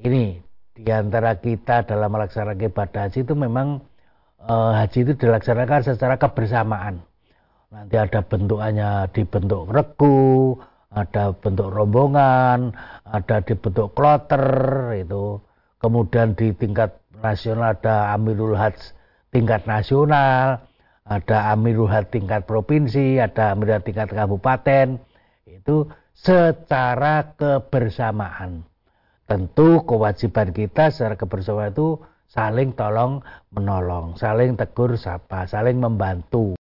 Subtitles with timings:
[0.00, 0.40] ini
[0.72, 3.84] di antara kita dalam melaksanakan ibadah haji itu memang
[4.40, 7.04] uh, haji itu dilaksanakan secara kebersamaan.
[7.70, 10.58] Nanti ada bentukannya di bentuk regu,
[10.90, 12.74] ada bentuk rombongan,
[13.06, 14.44] ada di bentuk kloter
[14.98, 15.38] itu.
[15.80, 18.96] Kemudian di tingkat nasional ada Amirul Hajj
[19.30, 20.66] tingkat nasional,
[21.06, 24.98] ada Amirul Hajj tingkat provinsi, ada Amirul Hajj tingkat kabupaten.
[25.46, 28.69] Itu secara kebersamaan.
[29.30, 33.22] Tentu kewajiban kita secara kebersamaan itu saling tolong
[33.54, 36.58] menolong, saling tegur sapa, saling membantu.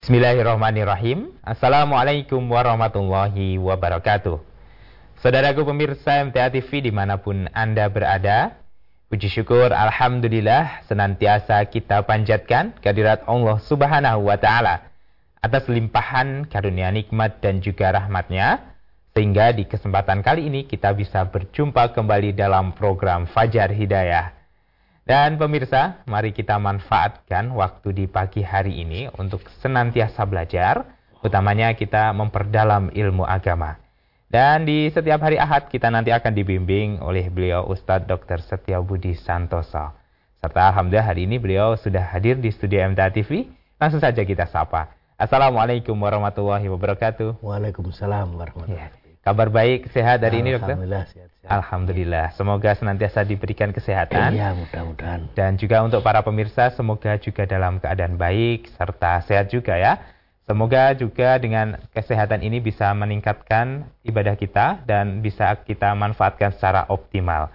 [0.00, 1.28] Bismillahirrahmanirrahim.
[1.44, 4.40] Assalamualaikum warahmatullahi wabarakatuh.
[5.20, 8.61] Saudaraku pemirsa MTA TV di mana pun Anda berada,
[9.12, 14.88] Puji syukur Alhamdulillah senantiasa kita panjatkan kehadirat Allah subhanahu wa ta'ala
[15.44, 18.72] atas limpahan karunia nikmat dan juga rahmatnya
[19.12, 24.32] sehingga di kesempatan kali ini kita bisa berjumpa kembali dalam program Fajar Hidayah.
[25.04, 30.88] Dan pemirsa, mari kita manfaatkan waktu di pagi hari ini untuk senantiasa belajar,
[31.20, 33.81] utamanya kita memperdalam ilmu agama.
[34.32, 38.40] Dan di setiap hari Ahad kita nanti akan dibimbing oleh beliau Ustadz Dr.
[38.40, 39.92] Setia Budi Santoso.
[40.40, 43.52] Serta Alhamdulillah hari ini beliau sudah hadir di studio MTA TV.
[43.76, 44.88] Langsung saja kita sapa.
[45.20, 47.44] Assalamualaikum warahmatullahi wabarakatuh.
[47.44, 49.20] Waalaikumsalam warahmatullahi ya.
[49.20, 50.80] Kabar baik, sehat hari ini dokter?
[50.80, 51.52] Alhamdulillah sehat, sehat.
[51.52, 52.26] Alhamdulillah.
[52.32, 54.32] Semoga senantiasa diberikan kesehatan.
[54.32, 55.28] Iya, mudah-mudahan.
[55.36, 60.00] Dan juga untuk para pemirsa, semoga juga dalam keadaan baik serta sehat juga ya.
[60.42, 67.54] Semoga juga dengan kesehatan ini bisa meningkatkan ibadah kita dan bisa kita manfaatkan secara optimal.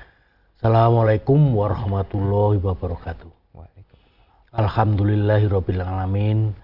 [0.64, 3.28] Assalamualaikum warahmatullahi wabarakatuh.
[4.56, 6.56] Alhamdulillahirabbil alamin.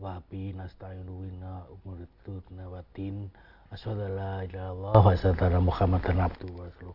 [0.00, 3.28] Wa bi nasta'inu wa umuritu nawatin.
[3.74, 6.94] Asyhadu an la ilaha illallah wa asyhadu anna Muhammadan abduhu wa rasuluh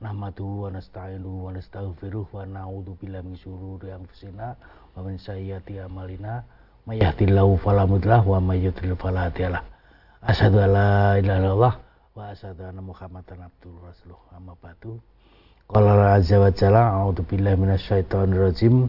[0.00, 4.56] nahmadu wa nasta'inu wa nastaghfiruh wa na'udzu billahi min syururi anfusina
[4.96, 6.40] wa min sayyiati a'malina.
[6.88, 9.60] May yahdihillahu fala wa may yudhlil fala hadiyalah
[10.24, 11.74] asyhadu an la ilaha illallah
[12.16, 14.96] wa asyhadu anna muhammadan abduhu rasuluh amma ba'du.
[15.68, 18.88] Qala azza wa jalla a'udzu billahi minasyaitonir rajim.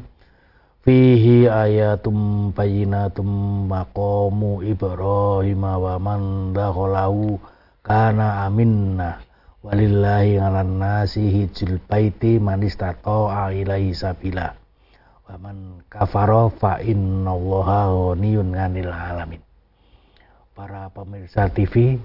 [0.82, 7.38] Fihi ayatum bayyinatum maqamu ibrahim wa man dakhalahu
[7.86, 9.22] kana aminna
[9.62, 14.58] walillahi ala nasi hijul baiti manistato'a ilaihi sabila.
[15.30, 19.42] Wa man kafara fa innallaha ghaniyun 'anil alamin.
[20.58, 22.02] Para pemirsa TV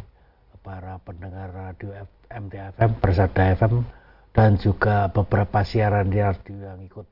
[0.61, 1.95] para pendengar radio
[2.27, 3.87] MTFM Persada FM
[4.35, 7.07] dan juga beberapa siaran radio yang ikut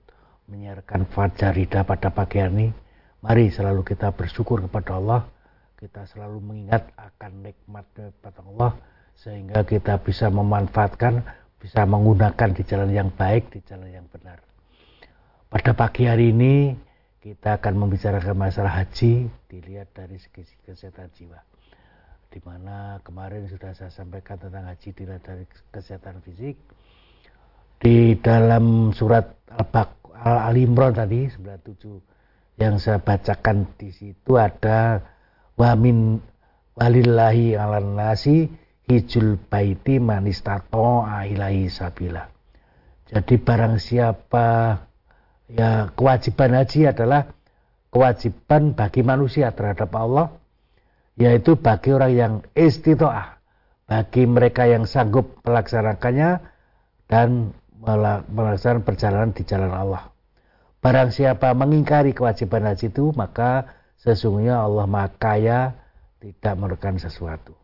[0.50, 2.66] menyiarkan Fajar Hida pada pagi hari ini
[3.24, 5.22] mari selalu kita bersyukur kepada Allah.
[5.78, 8.72] Kita selalu mengingat akan nikmat-nikmat Allah
[9.18, 11.24] sehingga kita bisa memanfaatkan,
[11.62, 14.42] bisa menggunakan di jalan yang baik, di jalan yang benar.
[15.48, 16.74] Pada pagi hari ini
[17.22, 21.40] kita akan membicarakan masalah haji dilihat dari segi kesehatan jiwa.
[22.28, 26.58] Di mana kemarin sudah saya sampaikan tentang haji dilihat dari kesehatan fisik.
[27.78, 29.38] Di dalam surat
[30.24, 35.02] Al-Imran tadi 97 yang saya bacakan di situ ada
[35.54, 36.18] wamin
[36.74, 38.50] walillahi ala nasi
[38.88, 42.28] hijul baiti manistato ailahi sabila.
[43.08, 44.80] Jadi barang siapa
[45.48, 47.28] ya kewajiban haji adalah
[47.92, 50.34] kewajiban bagi manusia terhadap Allah
[51.14, 53.38] yaitu bagi orang yang istitoah
[53.84, 56.40] bagi mereka yang sanggup melaksanakannya
[57.06, 57.52] dan
[58.32, 60.08] melaksanakan perjalanan di jalan Allah.
[60.80, 63.68] Barang siapa mengingkari kewajiban haji itu maka
[64.00, 65.60] sesungguhnya Allah Maha Kaya
[66.20, 67.63] tidak merugikan sesuatu.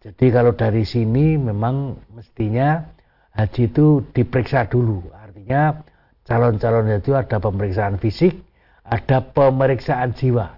[0.00, 2.80] Jadi kalau dari sini memang mestinya
[3.36, 5.12] haji itu diperiksa dulu.
[5.12, 5.84] Artinya
[6.24, 8.32] calon-calon itu ada pemeriksaan fisik,
[8.80, 10.56] ada pemeriksaan jiwa.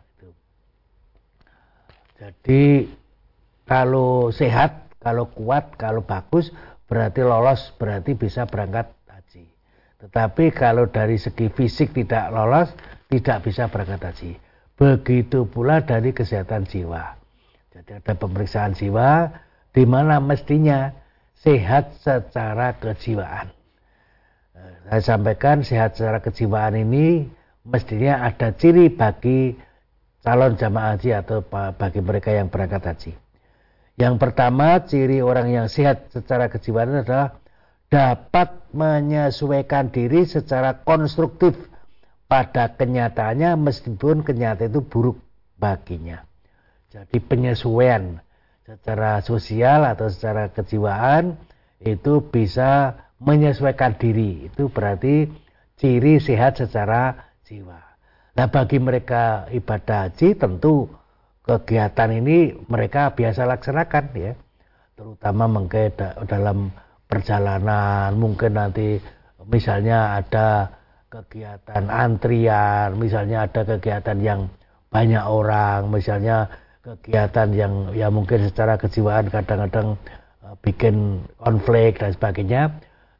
[2.22, 2.86] Jadi
[3.66, 6.54] kalau sehat, kalau kuat, kalau bagus
[6.86, 9.50] berarti lolos, berarti bisa berangkat haji.
[10.06, 12.70] Tetapi kalau dari segi fisik tidak lolos,
[13.10, 14.32] tidak bisa berangkat haji.
[14.78, 17.21] Begitu pula dari kesehatan jiwa.
[17.82, 19.34] Ada pemeriksaan jiwa
[19.75, 20.94] di mana mestinya
[21.43, 23.50] sehat secara kejiwaan.
[24.87, 27.26] Saya sampaikan sehat secara kejiwaan ini
[27.67, 29.58] mestinya ada ciri bagi
[30.23, 33.12] calon jamaah haji atau bagi mereka yang berangkat haji.
[33.99, 37.43] Yang pertama, ciri orang yang sehat secara kejiwaan adalah
[37.90, 41.58] dapat menyesuaikan diri secara konstruktif
[42.31, 45.20] pada kenyataannya meskipun kenyataan itu buruk
[45.61, 46.25] baginya.
[46.92, 48.20] Jadi penyesuaian
[48.68, 51.40] secara sosial atau secara kejiwaan
[51.80, 54.52] itu bisa menyesuaikan diri.
[54.52, 55.24] Itu berarti
[55.80, 57.80] ciri sehat secara jiwa.
[58.36, 60.92] Nah bagi mereka ibadah haji tentu
[61.48, 64.32] kegiatan ini mereka biasa laksanakan ya.
[64.92, 65.96] Terutama mungkin
[66.28, 66.76] dalam
[67.08, 69.00] perjalanan mungkin nanti
[69.48, 70.76] misalnya ada
[71.12, 74.40] kegiatan antrian misalnya ada kegiatan yang
[74.88, 76.48] banyak orang misalnya
[76.82, 79.94] kegiatan yang ya mungkin secara kejiwaan kadang-kadang
[80.43, 82.62] uh, bikin konflik dan sebagainya.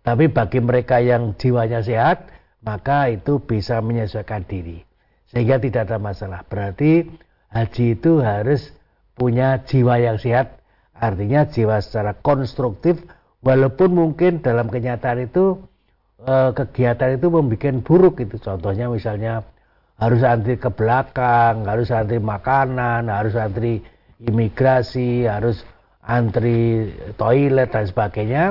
[0.03, 2.26] Tapi bagi mereka yang jiwanya sehat
[2.62, 4.82] maka itu bisa menyesuaikan diri.
[5.31, 6.43] Sehingga tidak ada masalah.
[6.47, 7.06] Berarti
[7.55, 8.75] haji itu harus
[9.14, 10.59] punya jiwa yang sehat.
[10.99, 12.99] Artinya jiwa secara konstruktif
[13.43, 15.59] walaupun mungkin dalam kenyataan itu
[16.23, 19.43] eh, kegiatan itu membuat buruk itu contohnya misalnya
[20.02, 23.78] harus antri ke belakang harus antri makanan harus antri
[24.19, 25.62] imigrasi harus
[26.02, 28.44] antri toilet dan sebagainya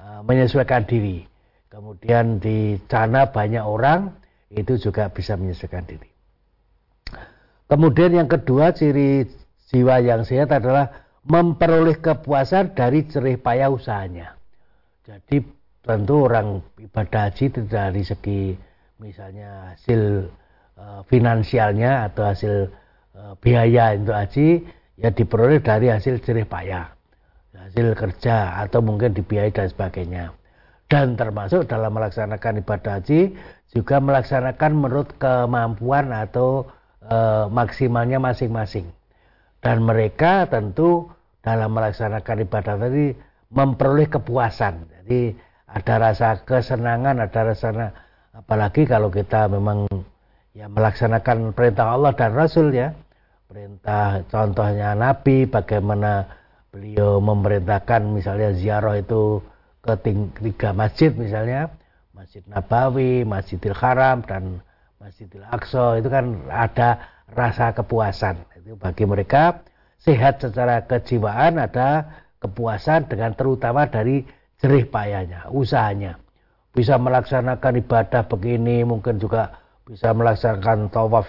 [0.00, 1.28] eh, menyesuaikan diri
[1.68, 4.16] kemudian di sana banyak orang
[4.48, 6.08] itu juga bisa menyesuaikan diri
[7.68, 9.28] kemudian yang kedua ciri
[9.68, 14.40] jiwa yang sehat adalah memperoleh kepuasan dari cerih payah usahanya.
[15.04, 15.44] Jadi
[15.84, 18.42] tentu orang ibadah haji dari segi
[18.98, 20.28] misalnya hasil
[21.08, 22.54] finansialnya atau hasil
[23.16, 24.62] uh, biaya untuk haji
[24.98, 26.90] ya diperoleh dari hasil cerih payah,
[27.54, 30.34] hasil kerja atau mungkin dibiayai dan sebagainya.
[30.88, 33.36] Dan termasuk dalam melaksanakan ibadah haji
[33.76, 36.64] juga melaksanakan menurut kemampuan atau
[37.04, 38.88] uh, maksimalnya masing-masing.
[39.60, 41.12] Dan mereka tentu
[41.44, 43.12] dalam melaksanakan ibadah tadi
[43.52, 44.88] memperoleh kepuasan.
[45.04, 45.36] Jadi
[45.68, 47.92] ada rasa kesenangan, ada rasa
[48.32, 49.84] apalagi kalau kita memang
[50.52, 52.94] ya melaksanakan perintah Allah dan Rasul ya.
[53.48, 56.28] Perintah contohnya Nabi bagaimana
[56.68, 59.40] beliau memerintahkan misalnya ziarah itu
[59.80, 59.94] ke
[60.44, 61.72] tiga masjid misalnya
[62.12, 64.60] Masjid Nabawi, Masjidil Haram dan
[65.00, 66.98] Masjidil Aqsa itu kan ada
[67.32, 69.64] rasa kepuasan itu bagi mereka
[69.96, 74.22] sehat secara kejiwaan ada kepuasan dengan terutama dari
[74.62, 76.18] jerih payahnya, usahanya.
[76.74, 81.24] Bisa melaksanakan ibadah begini, mungkin juga bisa melaksanakan tawaf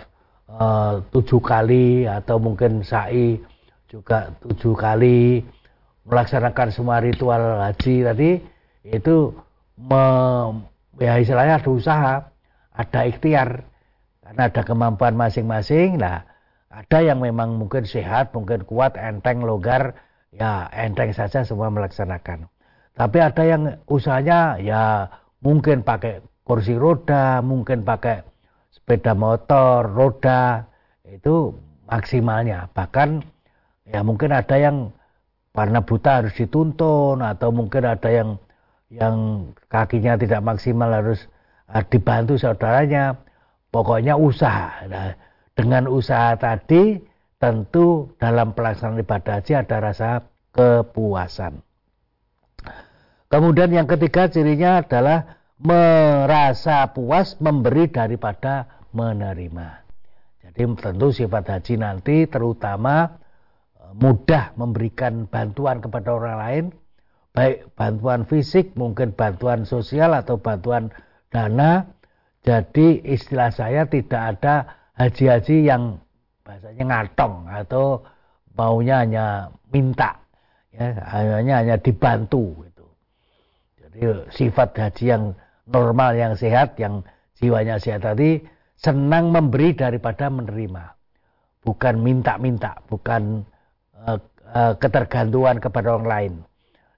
[0.51, 3.39] uh, tujuh kali atau mungkin sa'i
[3.87, 5.39] juga tujuh kali
[6.03, 8.31] melaksanakan semua ritual haji tadi
[8.83, 9.31] itu
[9.79, 10.03] me,
[10.99, 12.13] ya istilahnya ada usaha
[12.75, 13.63] ada ikhtiar
[14.19, 16.27] karena ada kemampuan masing-masing lah
[16.69, 19.97] ada yang memang mungkin sehat, mungkin kuat, enteng, longgar,
[20.29, 22.45] ya enteng saja semua melaksanakan.
[22.93, 25.09] Tapi ada yang usahanya ya
[25.41, 28.21] mungkin pakai kursi roda, mungkin pakai
[28.89, 30.65] sepeda motor, roda,
[31.05, 31.53] itu
[31.85, 32.73] maksimalnya.
[32.73, 33.21] Bahkan
[33.85, 34.89] ya mungkin ada yang
[35.53, 38.41] karena buta harus dituntun atau mungkin ada yang
[38.89, 41.29] yang kakinya tidak maksimal harus
[41.69, 43.13] uh, dibantu saudaranya.
[43.69, 44.81] Pokoknya usaha.
[44.89, 45.13] Nah,
[45.53, 46.97] dengan usaha tadi
[47.37, 51.61] tentu dalam pelaksanaan ibadah haji ada rasa kepuasan.
[53.29, 59.85] Kemudian yang ketiga cirinya adalah merasa puas memberi daripada menerima.
[60.39, 63.19] Jadi tentu sifat haji nanti terutama
[63.77, 66.65] e, mudah memberikan bantuan kepada orang lain,
[67.35, 70.89] baik bantuan fisik, mungkin bantuan sosial atau bantuan
[71.29, 71.85] dana.
[72.41, 75.99] Jadi istilah saya tidak ada haji-haji yang
[76.47, 77.85] bahasanya ngatong atau
[78.57, 79.25] maunya hanya
[79.69, 80.17] minta
[80.73, 82.85] ya hanya hanya dibantu gitu.
[83.79, 83.99] Jadi
[84.33, 85.23] sifat haji yang
[85.69, 87.05] normal yang sehat yang
[87.37, 88.41] jiwanya sehat tadi
[88.79, 90.95] senang memberi daripada menerima.
[91.59, 93.43] Bukan minta-minta, bukan
[93.99, 94.19] uh,
[94.55, 96.33] uh, ketergantungan kepada orang lain.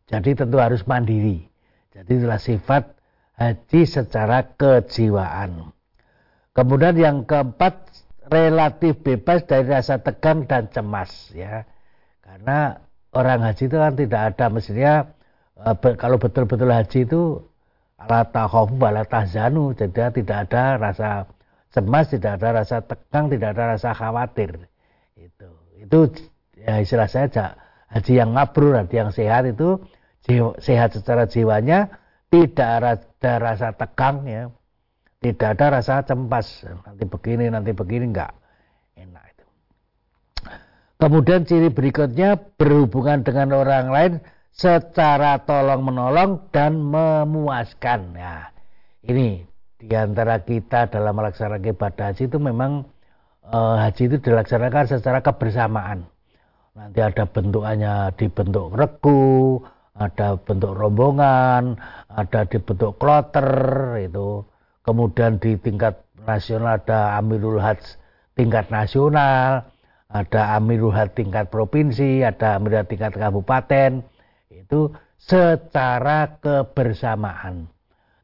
[0.05, 1.49] Jadi tentu harus mandiri.
[1.91, 2.93] Jadi itulah sifat
[3.41, 5.73] haji secara kejiwaan.
[6.53, 7.89] Kemudian yang keempat
[8.29, 11.65] relatif bebas dari rasa tegang dan cemas ya.
[12.21, 12.77] Karena
[13.11, 14.93] orang haji itu kan tidak ada mestinya
[15.57, 17.21] eh, kalau betul-betul haji itu
[17.99, 21.09] ala takhafu wala tahzanu jadi tidak ada rasa
[21.71, 24.67] cemas tidak ada rasa tegang tidak ada rasa khawatir.
[25.15, 25.49] Itu
[25.79, 25.99] itu
[26.59, 27.57] ya istilah saya
[27.91, 29.81] haji yang ngabrur haji yang sehat itu
[30.61, 31.89] sehat secara jiwanya
[32.31, 34.43] tidak ada rasa tegang ya.
[35.21, 38.33] Tidak ada rasa cempas nanti begini nanti begini enggak.
[38.97, 39.45] Enak itu.
[40.97, 44.13] Kemudian ciri berikutnya berhubungan dengan orang lain
[44.49, 48.17] secara tolong menolong dan memuaskan.
[48.17, 48.49] Ya
[49.05, 49.45] ini
[49.81, 52.85] di antara kita dalam melaksanakan ibadah haji itu memang
[53.49, 56.05] eh, haji itu dilaksanakan secara kebersamaan.
[56.77, 59.59] Nanti ada bentukannya di bentuk regu
[59.91, 61.75] ada bentuk rombongan
[62.07, 63.49] ada di bentuk kloter
[63.99, 64.45] itu.
[64.81, 67.97] Kemudian di tingkat nasional ada Amirul Hajj
[68.33, 69.65] tingkat nasional
[70.09, 74.05] ada Amirul Hajj tingkat provinsi ada Amirul Hajj tingkat kabupaten.
[74.49, 77.70] Itu secara kebersamaan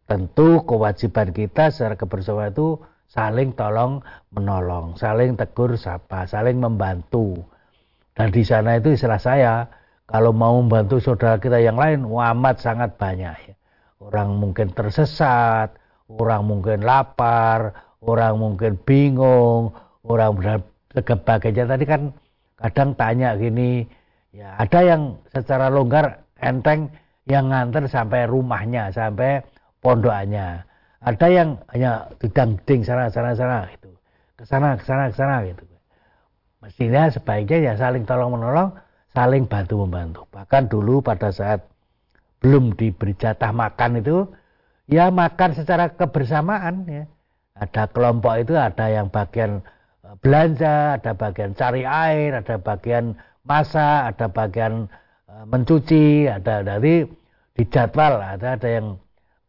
[0.08, 7.44] tentu kewajiban kita secara kebersamaan itu saling tolong menolong saling tegur sapa saling membantu
[8.18, 9.70] dan di sana itu istilah saya,
[10.10, 13.54] kalau mau membantu saudara kita yang lain, amat sangat banyak.
[13.54, 13.56] Ya.
[14.02, 15.78] Orang mungkin tersesat,
[16.10, 19.70] orang mungkin lapar, orang mungkin bingung,
[20.02, 20.34] orang
[20.98, 21.70] sebagainya.
[21.70, 22.10] Tadi kan
[22.58, 23.86] kadang tanya gini,
[24.34, 26.90] ya ada yang secara longgar enteng
[27.30, 29.46] yang nganter sampai rumahnya, sampai
[29.88, 30.68] pondokannya.
[31.00, 33.96] Ada yang hanya didang-ding sana sana sana gitu.
[34.36, 35.64] Ke sana ke sana ke sana gitu.
[36.60, 38.76] Mestinya sebaiknya ya saling tolong menolong,
[39.16, 40.22] saling bantu membantu.
[40.36, 41.64] Bahkan dulu pada saat
[42.44, 44.28] belum diberi jatah makan itu,
[44.92, 47.04] ya makan secara kebersamaan ya.
[47.56, 49.64] Ada kelompok itu ada yang bagian
[50.06, 53.18] e, belanja, ada bagian cari air, ada bagian
[53.48, 54.92] masak, ada bagian
[55.26, 57.08] e, mencuci, ada dari
[57.58, 59.02] di jadwal ada ada yang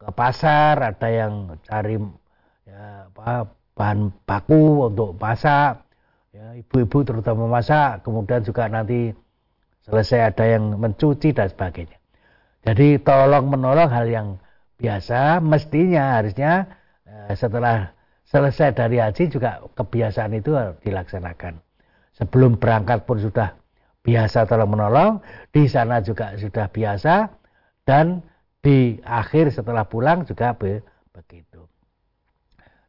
[0.09, 2.00] ke pasar, ada yang cari
[2.65, 5.85] ya, apa, bahan baku untuk masak,
[6.33, 9.12] ya, ibu-ibu terutama masak, kemudian juga nanti
[9.85, 12.00] selesai ada yang mencuci dan sebagainya.
[12.65, 14.29] Jadi tolong menolong hal yang
[14.81, 16.73] biasa, mestinya harusnya
[17.05, 17.93] eh, setelah
[18.25, 20.57] selesai dari haji juga kebiasaan itu
[20.88, 21.61] dilaksanakan.
[22.17, 23.53] Sebelum berangkat pun sudah
[24.00, 25.21] biasa tolong menolong,
[25.53, 27.29] di sana juga sudah biasa,
[27.85, 28.25] dan
[28.68, 31.64] di akhir setelah pulang juga begitu.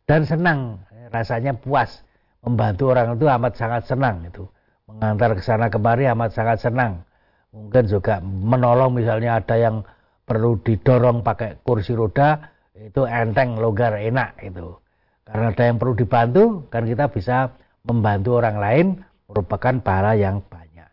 [0.03, 2.03] Dan senang, rasanya puas.
[2.43, 4.43] Membantu orang itu amat sangat senang itu.
[4.91, 7.07] Mengantar ke sana kemari amat sangat senang.
[7.55, 9.87] Mungkin juga menolong misalnya ada yang
[10.27, 14.75] perlu didorong pakai kursi roda itu enteng longgar enak itu.
[15.23, 17.55] Karena ada yang perlu dibantu kan kita bisa
[17.87, 18.87] membantu orang lain
[19.31, 20.91] merupakan pahala yang banyak.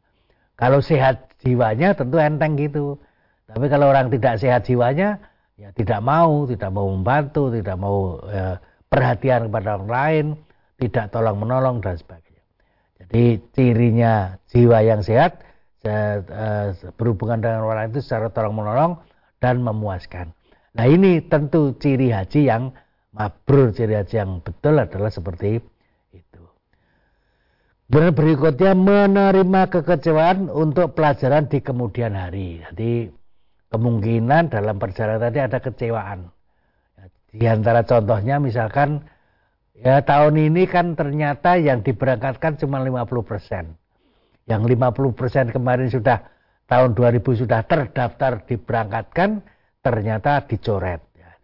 [0.55, 3.03] Kalau sehat jiwanya tentu enteng gitu
[3.47, 5.23] tapi kalau orang tidak sehat jiwanya
[5.57, 8.59] ya tidak mau tidak mau membantu tidak mau ya,
[8.91, 10.27] perhatian kepada orang lain
[10.77, 12.45] tidak tolong menolong dan sebagainya.
[13.01, 13.25] Jadi
[13.57, 15.41] cirinya jiwa yang sehat
[15.85, 16.21] eh,
[16.97, 18.93] berhubungan dengan orang itu secara tolong menolong
[19.41, 20.33] dan memuaskan.
[20.77, 22.75] Nah ini tentu ciri haji yang
[23.17, 25.57] mabrur, ciri haji yang betul adalah seperti
[26.13, 26.43] itu.
[27.89, 32.61] Berikutnya menerima kekecewaan untuk pelajaran di kemudian hari.
[32.61, 33.09] Jadi
[33.73, 36.31] kemungkinan dalam perjalanan tadi ada kecewaan.
[37.37, 39.05] Di antara contohnya misalkan
[39.77, 43.77] Ya tahun ini kan ternyata yang diberangkatkan cuma 50 persen.
[44.49, 46.25] Yang 50 persen kemarin sudah
[46.65, 49.45] tahun 2000 sudah terdaftar diberangkatkan,
[49.85, 51.05] ternyata dicoret.
[51.13, 51.37] Ya.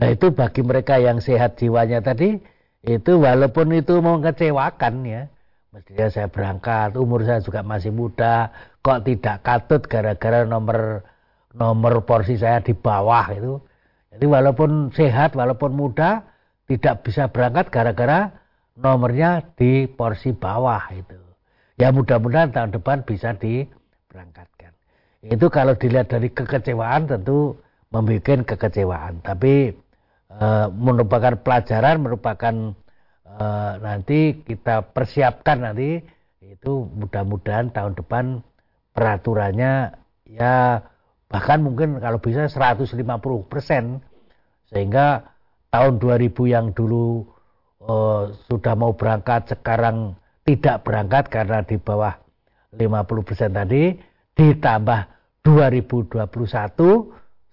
[0.00, 2.40] Nah itu bagi mereka yang sehat jiwanya tadi,
[2.86, 5.22] itu walaupun itu mengecewakan ya.
[5.68, 8.48] Mestinya saya berangkat, umur saya juga masih muda,
[8.80, 11.04] kok tidak katut gara-gara nomor
[11.52, 13.60] nomor porsi saya di bawah itu.
[14.08, 16.24] Jadi walaupun sehat, walaupun muda,
[16.64, 18.32] tidak bisa berangkat gara-gara
[18.80, 21.20] nomornya di porsi bawah itu.
[21.76, 24.72] Ya mudah-mudahan tahun depan bisa diberangkatkan.
[25.22, 27.58] Itu kalau dilihat dari kekecewaan tentu
[27.90, 29.20] membuat kekecewaan.
[29.22, 29.72] Tapi
[30.30, 32.54] e, merupakan pelajaran, merupakan
[33.78, 36.00] nanti kita persiapkan nanti
[36.42, 38.40] itu mudah-mudahan tahun depan
[38.96, 39.94] peraturannya
[40.26, 40.82] ya
[41.28, 42.98] bahkan mungkin kalau bisa 150
[43.46, 44.00] persen
[44.72, 45.28] sehingga
[45.68, 47.28] tahun 2000 yang dulu
[47.84, 50.16] uh, sudah mau berangkat sekarang
[50.48, 52.16] tidak berangkat karena di bawah
[52.72, 53.92] 50% tadi
[54.32, 55.00] ditambah
[55.44, 56.26] 2021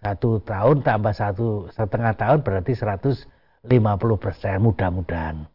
[0.05, 3.25] satu tahun tambah satu setengah tahun berarti 150%
[4.61, 5.54] mudah-mudahan.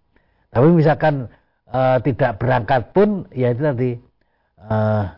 [0.51, 1.31] Tapi misalkan
[1.71, 3.91] uh, tidak berangkat pun ya itu tadi
[4.59, 5.15] uh,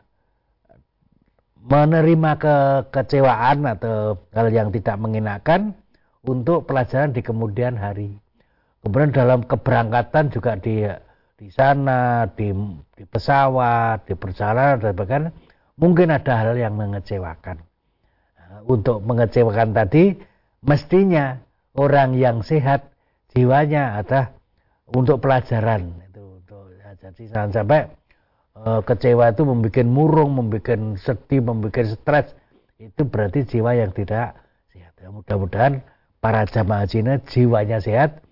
[1.62, 5.72] menerima kekecewaan atau hal yang tidak mengenakan
[6.22, 8.18] untuk pelajaran di kemudian hari.
[8.82, 10.82] Kemudian dalam keberangkatan juga di
[11.38, 12.54] di sana, di,
[12.94, 15.22] di pesawat, di perjalanan dan bahkan
[15.74, 17.58] mungkin ada hal yang mengecewakan.
[18.38, 20.14] Nah, untuk mengecewakan tadi
[20.62, 21.42] mestinya
[21.74, 22.94] orang yang sehat
[23.34, 24.38] jiwanya ada
[24.92, 27.80] untuk pelajaran itu untuk ya, jadi jangan sampai
[28.56, 30.68] uh, kecewa itu membuat murung, membuat
[31.00, 32.37] sedih, membuat stres
[32.76, 34.37] itu berarti jiwa yang tidak
[34.75, 34.92] sehat.
[34.99, 35.87] Ya, mudah-mudahan
[36.18, 38.22] para jamaah haji ini jiwanya sehat,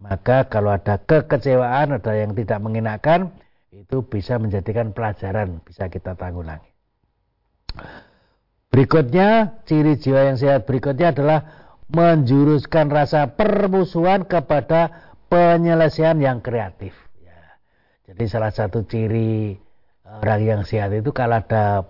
[0.00, 3.32] maka kalau ada kekecewaan, ada yang tidak mengenakan,
[3.72, 6.68] itu bisa menjadikan pelajaran, bisa kita tanggulangi.
[8.70, 11.40] Berikutnya, ciri jiwa yang sehat berikutnya adalah
[11.90, 16.92] menjuruskan rasa permusuhan kepada penyelesaian yang kreatif.
[17.22, 17.56] Ya.
[18.10, 19.54] Jadi salah satu ciri
[20.04, 21.86] orang yang sehat itu kalau ada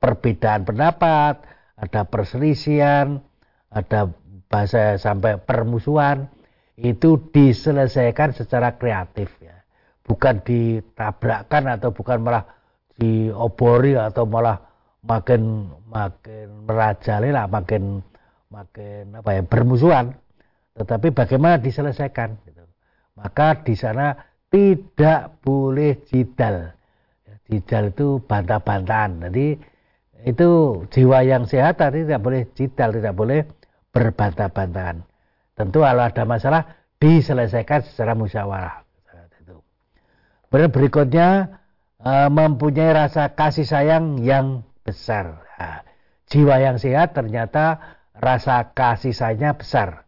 [0.00, 1.44] perbedaan pendapat,
[1.76, 3.20] ada perselisihan,
[3.68, 4.08] ada
[4.48, 6.32] bahasa sampai permusuhan,
[6.80, 9.60] itu diselesaikan secara kreatif ya.
[10.08, 12.48] Bukan ditabrakkan atau bukan malah
[12.96, 14.58] diobori atau malah
[15.04, 18.02] makin makin merajalela, makin
[18.50, 20.16] makin apa ya bermusuhan.
[20.74, 22.59] Tetapi bagaimana diselesaikan gitu.
[23.18, 24.14] Maka di sana
[24.50, 26.74] tidak boleh jidal
[27.50, 29.26] Jidal itu bantah-bantahan.
[29.26, 29.58] Jadi
[30.22, 30.48] itu
[30.86, 33.40] jiwa yang sehat tadi tidak boleh jidal, tidak boleh
[33.90, 35.02] berbantah-bantahan.
[35.58, 36.62] Tentu kalau ada masalah
[37.02, 38.86] diselesaikan secara musyawarah.
[40.50, 41.58] Berikutnya
[41.98, 45.42] eh, mempunyai rasa kasih sayang yang besar.
[46.30, 50.06] Jiwa yang sehat ternyata rasa kasih sayangnya besar.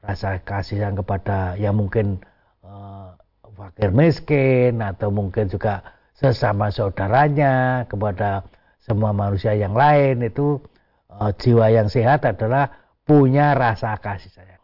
[0.00, 2.24] Rasa kasih sayang kepada yang mungkin
[2.64, 3.12] uh,
[3.52, 5.84] fakir miskin atau mungkin juga
[6.16, 8.44] sesama saudaranya, kepada
[8.80, 10.60] semua manusia yang lain itu
[11.12, 12.72] uh, jiwa yang sehat adalah
[13.04, 14.62] punya rasa kasih sayang.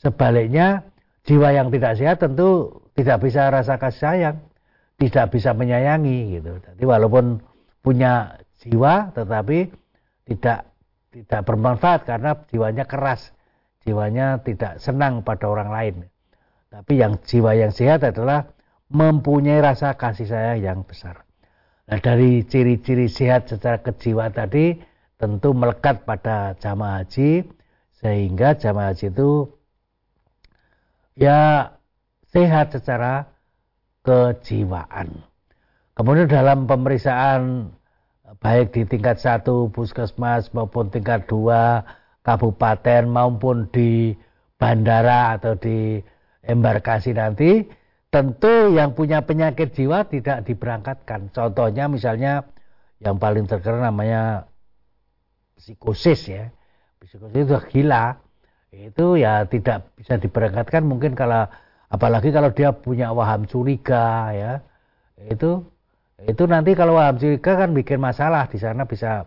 [0.00, 0.88] Sebaliknya
[1.28, 4.36] jiwa yang tidak sehat tentu tidak bisa rasa kasih sayang,
[4.96, 6.58] tidak bisa menyayangi gitu.
[6.64, 7.44] Jadi walaupun
[7.84, 9.68] punya jiwa tetapi
[10.28, 10.68] tidak
[11.08, 13.32] tidak bermanfaat karena jiwanya keras,
[13.88, 15.96] jiwanya tidak senang pada orang lain.
[16.68, 18.52] Tapi yang jiwa yang sehat adalah
[18.92, 21.24] mempunyai rasa kasih sayang yang besar.
[21.88, 24.76] Nah dari ciri-ciri sehat secara kejiwaan tadi
[25.16, 27.48] tentu melekat pada jamaah haji
[27.96, 29.48] sehingga jamaah haji itu
[31.16, 31.72] ya
[32.28, 33.32] sehat secara
[34.04, 35.24] kejiwaan.
[35.96, 37.72] Kemudian dalam pemeriksaan
[38.38, 41.82] baik di tingkat satu puskesmas maupun tingkat dua
[42.28, 44.12] kabupaten maupun di
[44.60, 45.96] bandara atau di
[46.44, 47.64] embarkasi nanti
[48.12, 51.32] tentu yang punya penyakit jiwa tidak diberangkatkan.
[51.32, 52.44] Contohnya misalnya
[53.00, 54.44] yang paling terkenal namanya
[55.56, 56.44] psikosis ya.
[57.00, 58.20] Psikosis itu gila.
[58.68, 61.48] Itu ya tidak bisa diberangkatkan mungkin kalau
[61.88, 64.52] apalagi kalau dia punya waham curiga ya.
[65.16, 65.64] Itu
[66.20, 69.24] itu nanti kalau waham curiga kan bikin masalah di sana bisa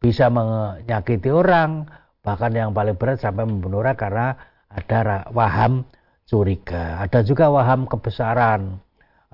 [0.00, 1.86] bisa menyakiti orang
[2.20, 4.26] bahkan yang paling berat sampai membunuh orang karena
[4.70, 5.84] ada waham
[6.30, 8.78] curiga, ada juga waham kebesaran,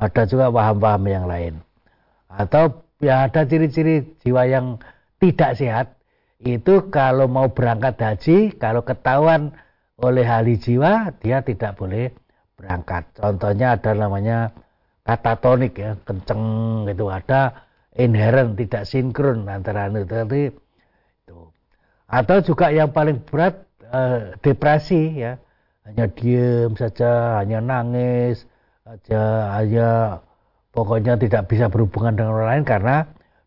[0.00, 1.54] ada juga waham-waham yang lain.
[2.32, 4.80] Atau ya ada ciri-ciri jiwa yang
[5.20, 5.86] tidak sehat,
[6.40, 9.52] itu kalau mau berangkat haji, kalau ketahuan
[10.00, 12.12] oleh ahli jiwa, dia tidak boleh
[12.56, 13.08] berangkat.
[13.16, 14.52] Contohnya ada namanya
[15.04, 20.52] katatonik ya, kenceng gitu, ada inherent tidak sinkron antara itu.
[22.06, 25.38] Atau juga yang paling berat eh, depresi ya.
[25.86, 28.42] Hanya diem saja, hanya nangis,
[28.82, 30.18] aja hanya
[30.74, 32.96] pokoknya tidak bisa berhubungan dengan orang lain karena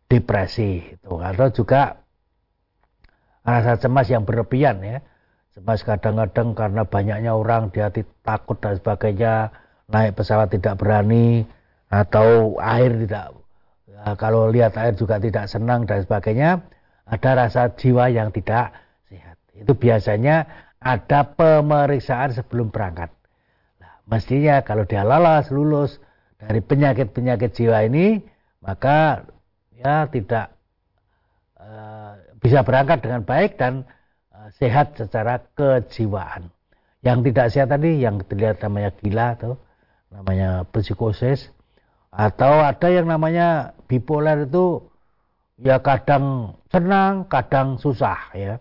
[0.08, 2.00] depresi itu atau juga
[3.44, 4.98] rasa cemas yang berlebihan ya.
[5.52, 7.92] Cemas kadang-kadang karena banyaknya orang dia
[8.24, 9.52] takut dan sebagainya
[9.90, 11.44] naik pesawat tidak berani
[11.90, 13.34] atau air tidak
[13.90, 16.62] ya, kalau lihat air juga tidak senang dan sebagainya
[17.10, 18.70] ada rasa jiwa yang tidak
[19.10, 20.46] sehat itu biasanya
[20.78, 23.10] ada pemeriksaan sebelum berangkat.
[23.82, 25.98] Nah, mestinya kalau dia lolos, lulus
[26.38, 28.22] dari penyakit-penyakit jiwa ini,
[28.64, 29.28] maka
[29.76, 30.54] ya tidak
[31.58, 33.84] uh, bisa berangkat dengan baik dan
[34.32, 36.48] uh, sehat secara kejiwaan.
[37.04, 39.52] Yang tidak sehat tadi, yang terlihat namanya gila atau
[40.12, 41.52] namanya psikosis,
[42.12, 44.89] atau ada yang namanya bipolar itu
[45.60, 48.60] ya kadang senang, kadang susah ya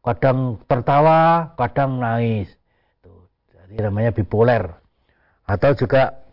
[0.00, 2.48] kadang tertawa, kadang nangis.
[3.52, 4.80] Jadi namanya bipolar.
[5.44, 6.24] Atau juga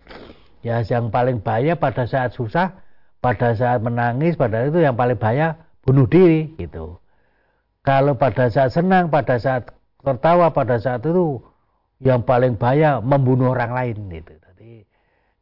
[0.64, 2.80] ya yang paling bahaya pada saat susah,
[3.20, 6.98] pada saat menangis, pada itu yang paling bahaya bunuh diri gitu.
[7.84, 9.72] Kalau pada saat senang, pada saat
[10.04, 11.40] tertawa, pada saat itu
[12.04, 14.34] yang paling bahaya membunuh orang lain gitu.
[14.38, 14.72] Jadi,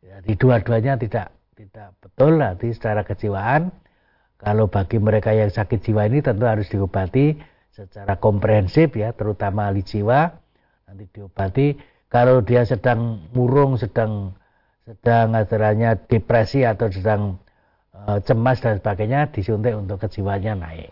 [0.01, 3.71] jadi dua-duanya tidak tidak betul nanti secara kejiwaan.
[4.45, 7.33] Kalau bagi mereka yang sakit jiwa ini tentu harus diobati
[7.73, 10.29] secara komprehensif ya, terutama ahli jiwa
[10.85, 11.73] nanti diobati.
[12.13, 14.37] Kalau dia sedang murung, sedang
[14.85, 17.41] sedang acaranya depresi atau sedang
[17.97, 20.91] uh, cemas dan sebagainya disuntik untuk kejiwaannya naik.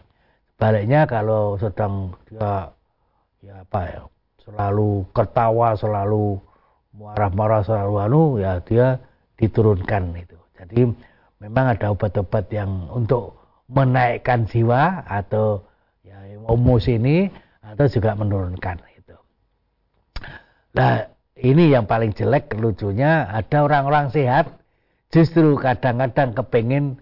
[0.57, 2.73] Baliknya kalau sedang dia
[3.45, 4.01] ya apa ya
[4.41, 6.41] selalu ketawa, selalu
[6.97, 8.97] marah-marah, selalu anu ya dia
[9.37, 10.37] diturunkan itu.
[10.57, 10.89] Jadi
[11.37, 15.63] memang ada obat-obat yang untuk menaikkan jiwa atau
[16.03, 17.31] ya emosi ini
[17.63, 19.15] atau juga menurunkan itu.
[20.75, 21.07] Nah
[21.39, 24.51] ini yang paling jelek lucunya ada orang-orang sehat
[25.09, 26.97] justru kadang-kadang kepengen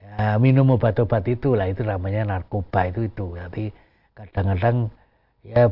[0.00, 3.36] ya, minum obat-obat itu lah itu namanya narkoba itu itu.
[3.36, 3.64] Jadi
[4.16, 4.88] kadang-kadang
[5.44, 5.70] ya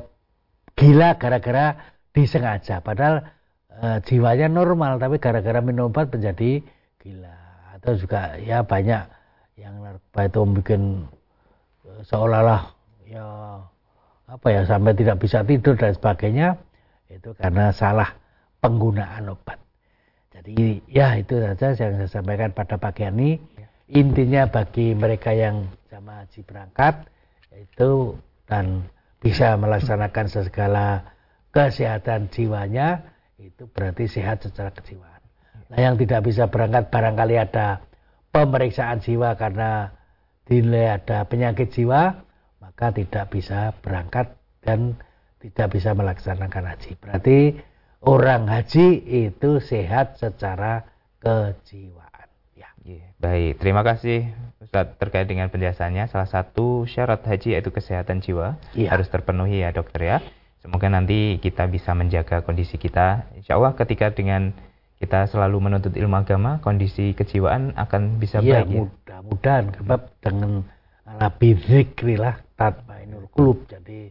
[0.76, 2.82] gila gara-gara disengaja.
[2.84, 3.26] Padahal
[3.70, 6.62] e, jiwanya normal tapi gara-gara minum obat menjadi
[7.02, 7.36] gila.
[7.78, 9.23] Atau juga ya banyak
[9.54, 10.82] yang narkoba itu bikin
[11.86, 12.62] e, seolah-olah
[13.06, 13.26] ya
[14.24, 16.48] apa ya sampai tidak bisa tidur dan sebagainya
[17.12, 18.16] itu karena salah
[18.64, 19.60] penggunaan obat.
[20.34, 23.38] Jadi ya itu saja yang saya sampaikan pada pagi ini
[23.86, 26.94] intinya bagi mereka yang jamaah haji berangkat
[27.54, 28.88] itu dan
[29.20, 30.86] bisa melaksanakan segala
[31.54, 33.04] kesehatan jiwanya
[33.38, 35.22] itu berarti sehat secara kejiwaan.
[35.70, 37.84] Nah yang tidak bisa berangkat barangkali ada
[38.34, 39.94] pemeriksaan jiwa karena
[40.50, 42.26] dinilai ada penyakit jiwa
[42.58, 44.34] maka tidak bisa berangkat
[44.66, 44.98] dan
[45.38, 46.98] tidak bisa melaksanakan haji.
[46.98, 47.38] Berarti
[48.02, 48.86] orang haji
[49.30, 50.88] itu sehat secara
[51.22, 52.28] kejiwaan.
[52.84, 53.16] Yeah.
[53.16, 54.28] Baik, terima kasih
[54.60, 56.12] Ustaz terkait dengan penjelasannya.
[56.12, 58.92] Salah satu syarat haji yaitu kesehatan jiwa yeah.
[58.92, 60.18] harus terpenuhi ya dokter ya.
[60.60, 63.32] Semoga nanti kita bisa menjaga kondisi kita.
[63.40, 64.52] Insya Allah ketika dengan
[65.04, 68.76] kita selalu menuntut ilmu agama, kondisi kejiwaan akan bisa ya, baik ya.
[68.80, 70.64] mudah-mudahan sebab dengan
[71.04, 73.68] ala bizikrilah tatmainul qulub.
[73.68, 74.08] Jadi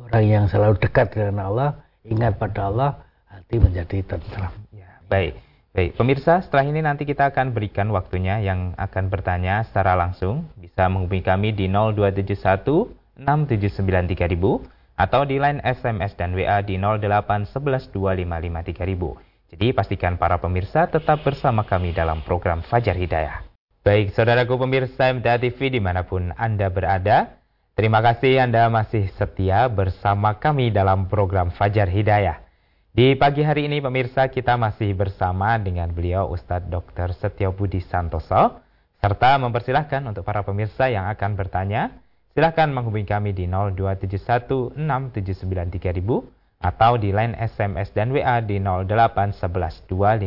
[0.00, 2.90] orang yang selalu dekat dengan Allah, ingat pada Allah,
[3.28, 4.48] hati menjadi tentram.
[4.72, 5.36] Ya, baik.
[5.70, 10.50] Baik, pemirsa, setelah ini nanti kita akan berikan waktunya yang akan bertanya secara langsung.
[10.58, 12.90] Bisa menghubungi kami di 0271
[13.22, 14.66] 679 3000
[14.98, 19.29] atau di line SMS dan WA di 0811 255 3000.
[19.50, 23.42] Jadi pastikan para pemirsa tetap bersama kami dalam program Fajar Hidayah.
[23.82, 27.34] Baik, saudaraku pemirsa MTA TV di mana pun Anda berada,
[27.74, 32.46] terima kasih Anda masih setia bersama kami dalam program Fajar Hidayah.
[32.94, 37.10] Di pagi hari ini pemirsa kita masih bersama dengan beliau Ustadz Dr.
[37.18, 38.62] Setio Budi Santoso
[39.02, 41.90] serta mempersilahkan untuk para pemirsa yang akan bertanya
[42.38, 50.20] silahkan menghubungi kami di 02716793000 atau di line SMS dan WA di 08112553000.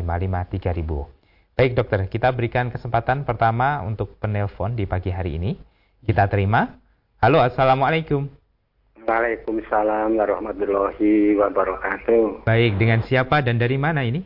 [1.53, 5.53] Baik dokter, kita berikan kesempatan pertama untuk penelpon di pagi hari ini.
[6.01, 6.81] Kita terima.
[7.21, 8.25] Halo, Assalamualaikum.
[9.05, 12.49] Waalaikumsalam warahmatullahi wabarakatuh.
[12.49, 14.25] Baik, dengan siapa dan dari mana ini?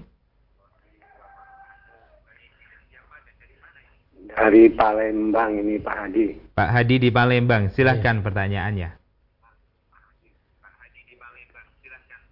[4.37, 6.53] Dari Palembang ini Pak Hadi.
[6.53, 8.23] Pak Hadi di Palembang, silahkan ya.
[8.23, 8.96] pertanyaannya.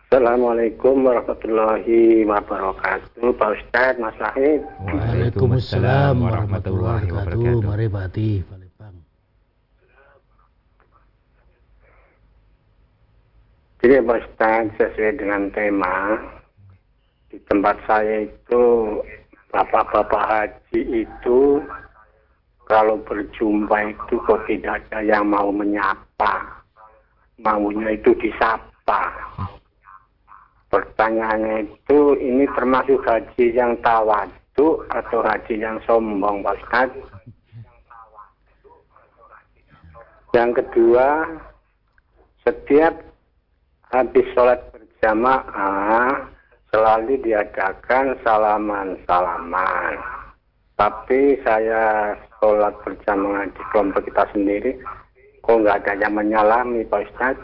[0.05, 3.25] Assalamualaikum warahmatullahi wabarakatuh.
[3.41, 4.61] Pak Ustadz, Mas Lahid.
[4.85, 7.65] Waalaikumsalam warahmatullahi wabarakatuh.
[7.65, 8.13] Mari Pak.
[13.81, 16.21] Jadi Pak Ustaz, sesuai dengan tema,
[17.33, 18.63] di tempat saya itu,
[19.49, 21.65] bapak-bapak haji itu,
[22.69, 26.61] kalau berjumpa itu kok tidak ada yang mau menyapa.
[27.41, 29.09] Maunya itu disapa.
[30.75, 36.91] Pertanyaannya itu, ini termasuk haji yang tawadu atau haji yang sombong, Pak Ustaz?
[40.35, 41.31] Yang kedua,
[42.43, 42.91] setiap
[43.95, 46.27] habis sholat berjamaah
[46.75, 49.95] selalu diadakan salaman-salaman.
[50.75, 54.75] Tapi saya sholat berjamaah di kelompok kita sendiri,
[55.39, 57.39] kok nggak ada yang menyalami Pak Ustaz?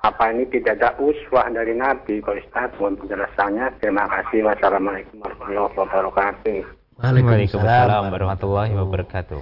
[0.00, 2.72] Apa ini tidak ada uswah dari Nabi Pak Ustaz?
[2.80, 3.66] Mohon penjelasannya.
[3.84, 4.48] Terima kasih.
[4.48, 6.60] Wassalamualaikum warahmatullahi wabarakatuh.
[7.00, 9.40] Waalaikumsalam warahmatullahi wabarakatuh.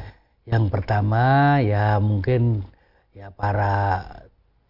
[0.50, 2.66] Yang pertama ya mungkin
[3.14, 4.02] ya para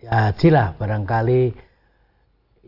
[0.01, 1.53] ya haji lah barangkali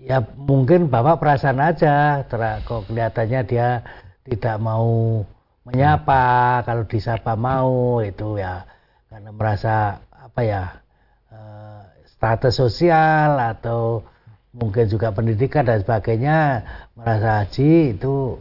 [0.01, 2.25] ya mungkin bapak perasaan aja
[2.65, 3.69] kok kelihatannya dia
[4.25, 5.21] tidak mau
[5.69, 8.65] menyapa kalau disapa mau itu ya
[9.13, 10.63] karena merasa apa ya
[11.29, 11.81] eh,
[12.21, 14.05] status sosial atau
[14.53, 18.37] mungkin juga pendidikan dan sebagainya merasa haji itu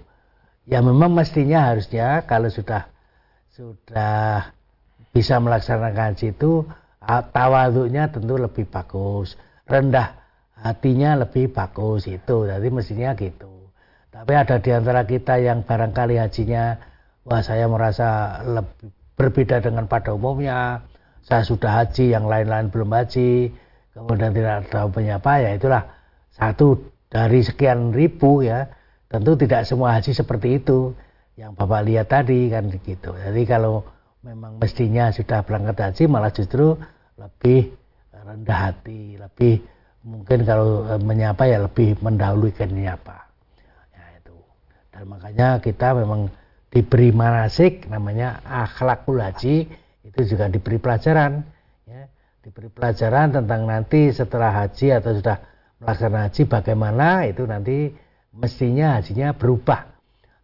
[0.67, 2.91] ya memang mestinya harusnya kalau sudah
[3.55, 4.51] sudah
[5.15, 6.67] bisa melaksanakan haji itu
[7.31, 10.19] tawaduknya tentu lebih bagus rendah
[10.63, 12.47] hatinya lebih bagus itu.
[12.47, 13.71] Jadi mestinya gitu.
[14.09, 16.75] Tapi ada di antara kita yang barangkali hajinya
[17.23, 20.83] wah saya merasa lebih berbeda dengan pada umumnya.
[21.23, 23.53] Saya sudah haji yang lain-lain belum haji
[24.05, 25.83] kemudian tidak tahu penyapa ya itulah.
[26.31, 26.79] Satu
[27.11, 28.69] dari sekian ribu ya.
[29.09, 30.93] Tentu tidak semua haji seperti itu.
[31.33, 33.11] Yang bapak lihat tadi kan gitu.
[33.15, 33.81] Jadi kalau
[34.21, 36.75] memang mestinya sudah berangkat haji malah justru
[37.15, 37.71] lebih
[38.11, 39.63] rendah hati lebih
[40.03, 43.25] mungkin kalau e, menyapa ya lebih mendahului menyapa.
[43.95, 44.35] Ya itu.
[44.93, 46.29] Dan makanya kita memang
[46.69, 49.65] diberi manasik namanya akhlakul haji
[50.05, 51.41] itu juga diberi pelajaran
[52.39, 55.37] diberi pelajaran tentang nanti setelah haji atau sudah
[55.83, 57.77] melaksanakan haji bagaimana itu nanti
[58.35, 59.81] mestinya hajinya berubah.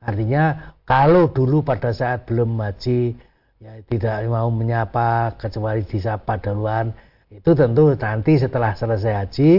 [0.03, 3.15] Artinya kalau dulu pada saat belum haji
[3.63, 6.91] ya tidak mau menyapa kecuali disapa duluan
[7.31, 9.51] itu tentu nanti setelah selesai haji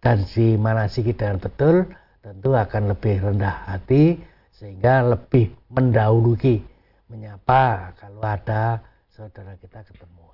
[0.00, 1.84] dan si manasiki dengan betul
[2.24, 4.16] tentu akan lebih rendah hati
[4.56, 6.64] sehingga lebih mendahului
[7.10, 8.80] menyapa kalau ada
[9.12, 10.29] saudara kita ketemu.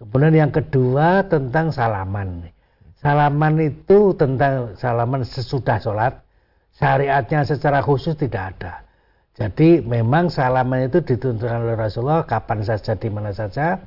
[0.00, 2.48] Kemudian yang kedua tentang salaman.
[3.00, 6.24] Salaman itu tentang salaman sesudah sholat,
[6.76, 8.84] syariatnya secara khusus tidak ada.
[9.36, 13.80] Jadi memang salaman itu dituntunkan oleh Rasulullah kapan saja di mana saja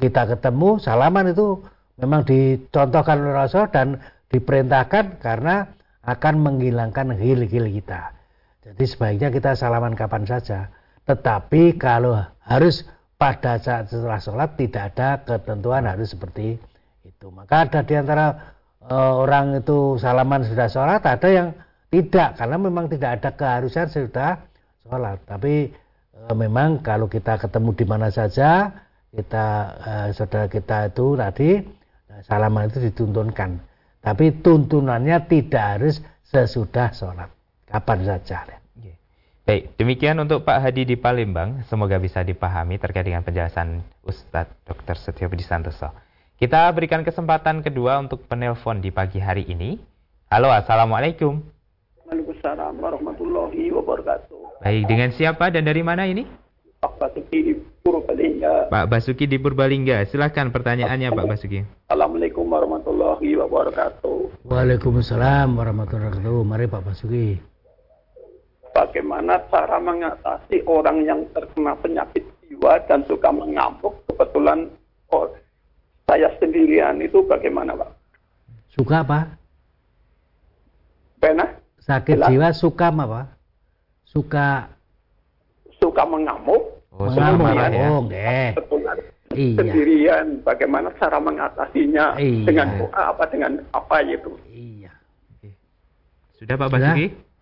[0.00, 1.60] kita ketemu salaman itu
[2.00, 5.70] memang dicontohkan oleh Rasul dan diperintahkan karena
[6.04, 8.12] akan menghilangkan hil-hil kita.
[8.64, 10.72] Jadi sebaiknya kita salaman kapan saja.
[11.04, 12.16] Tetapi kalau
[12.48, 12.88] harus
[13.24, 16.60] pada saat setelah sholat tidak ada ketentuan harus seperti
[17.08, 17.26] itu.
[17.32, 18.52] Maka ada di antara
[18.84, 21.56] uh, orang itu salaman sudah sholat, ada yang
[21.88, 24.44] tidak karena memang tidak ada keharusan sudah
[24.84, 25.24] sholat.
[25.24, 25.72] Tapi
[26.20, 28.68] uh, memang kalau kita ketemu di mana saja,
[29.08, 31.50] kita uh, saudara kita itu tadi
[32.28, 33.56] salaman itu dituntunkan.
[34.04, 37.32] Tapi tuntunannya tidak harus sesudah sholat,
[37.72, 38.63] kapan saja.
[39.44, 41.60] Baik, demikian untuk Pak Hadi di Palembang.
[41.68, 44.96] Semoga bisa dipahami terkait dengan penjelasan Ustadz Dr.
[44.96, 45.92] Setio Budi Santoso.
[46.40, 49.76] Kita berikan kesempatan kedua untuk penelpon di pagi hari ini.
[50.32, 51.44] Halo, Assalamualaikum.
[52.08, 54.64] Waalaikumsalam warahmatullahi wabarakatuh.
[54.64, 56.24] Baik, dengan siapa dan dari mana ini?
[56.80, 57.52] Pak Basuki di
[57.84, 58.72] Purbalingga.
[58.72, 60.08] Pak Basuki di Purbalingga.
[60.08, 61.60] Silahkan pertanyaannya Pak Basuki.
[61.92, 64.48] Assalamualaikum warahmatullahi wabarakatuh.
[64.48, 66.48] Waalaikumsalam warahmatullahi wabarakatuh.
[66.48, 67.53] Mari Pak Basuki.
[68.74, 73.94] Bagaimana cara mengatasi orang yang terkena penyakit jiwa dan suka mengamuk?
[74.10, 74.66] Kebetulan
[75.14, 75.30] oh,
[76.10, 77.90] saya sendirian itu bagaimana Pak?
[78.74, 79.30] Suka apa?
[81.22, 81.54] Pernah?
[81.86, 82.28] Sakit Jelas.
[82.34, 83.30] jiwa suka apa?
[84.10, 84.66] Suka
[85.78, 86.82] suka mengamuk.
[86.90, 87.66] Oh, mengamuk ya.
[87.94, 88.58] Oh, okay.
[89.38, 89.54] iya.
[89.54, 92.18] Sendirian, bagaimana cara mengatasinya?
[92.18, 92.42] Iya.
[92.42, 94.34] Dengan doa apa dengan apa itu?
[94.50, 94.90] Iya.
[96.34, 97.33] Sudah Pak Basuki?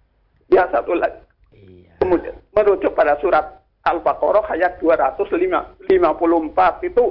[0.52, 1.16] Ya satu lagi.
[1.56, 1.96] Iya.
[1.98, 5.88] Kemudian merujuk pada surat Al-Baqarah ayat 254
[6.86, 7.04] itu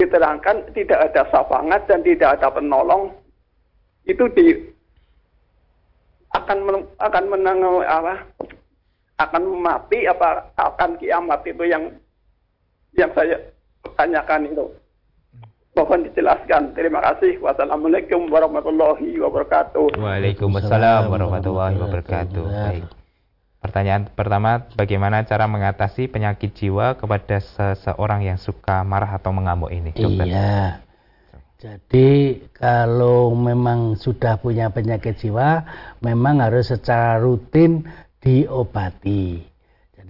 [0.00, 3.12] diterangkan tidak ada safangat dan tidak ada penolong
[4.08, 4.56] itu di
[6.32, 8.24] akan men, akan menang apa
[9.20, 11.92] akan mati apa akan kiamat itu yang
[12.96, 13.36] yang saya
[14.00, 14.64] tanyakan itu
[15.74, 23.00] mohon dijelaskan terima kasih wassalamualaikum warahmatullahi wabarakatuh waalaikumsalam warahmatullahi wabarakatuh baik
[23.60, 29.92] Pertanyaan pertama, bagaimana cara mengatasi penyakit jiwa kepada seseorang yang suka marah atau mengamuk ini,
[29.92, 30.32] dokter?
[30.32, 30.80] Iya.
[31.60, 35.68] Jadi kalau memang sudah punya penyakit jiwa,
[36.00, 37.84] memang harus secara rutin
[38.24, 39.49] diobati.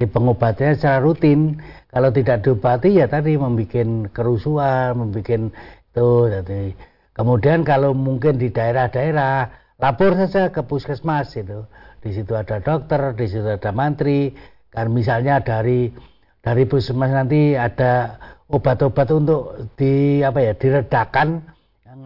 [0.00, 1.60] Jadi pengobatannya secara rutin.
[1.92, 6.10] Kalau tidak diobati ya tadi membuat kerusuhan, membuat itu.
[6.32, 6.72] Jadi
[7.12, 11.68] kemudian kalau mungkin di daerah-daerah lapor saja ke puskesmas itu
[12.00, 14.32] di situ ada dokter, di situ ada mantri,
[14.72, 15.92] kan misalnya dari
[16.40, 18.16] dari puskesmas nanti ada
[18.48, 21.44] obat-obat untuk di apa ya diredakan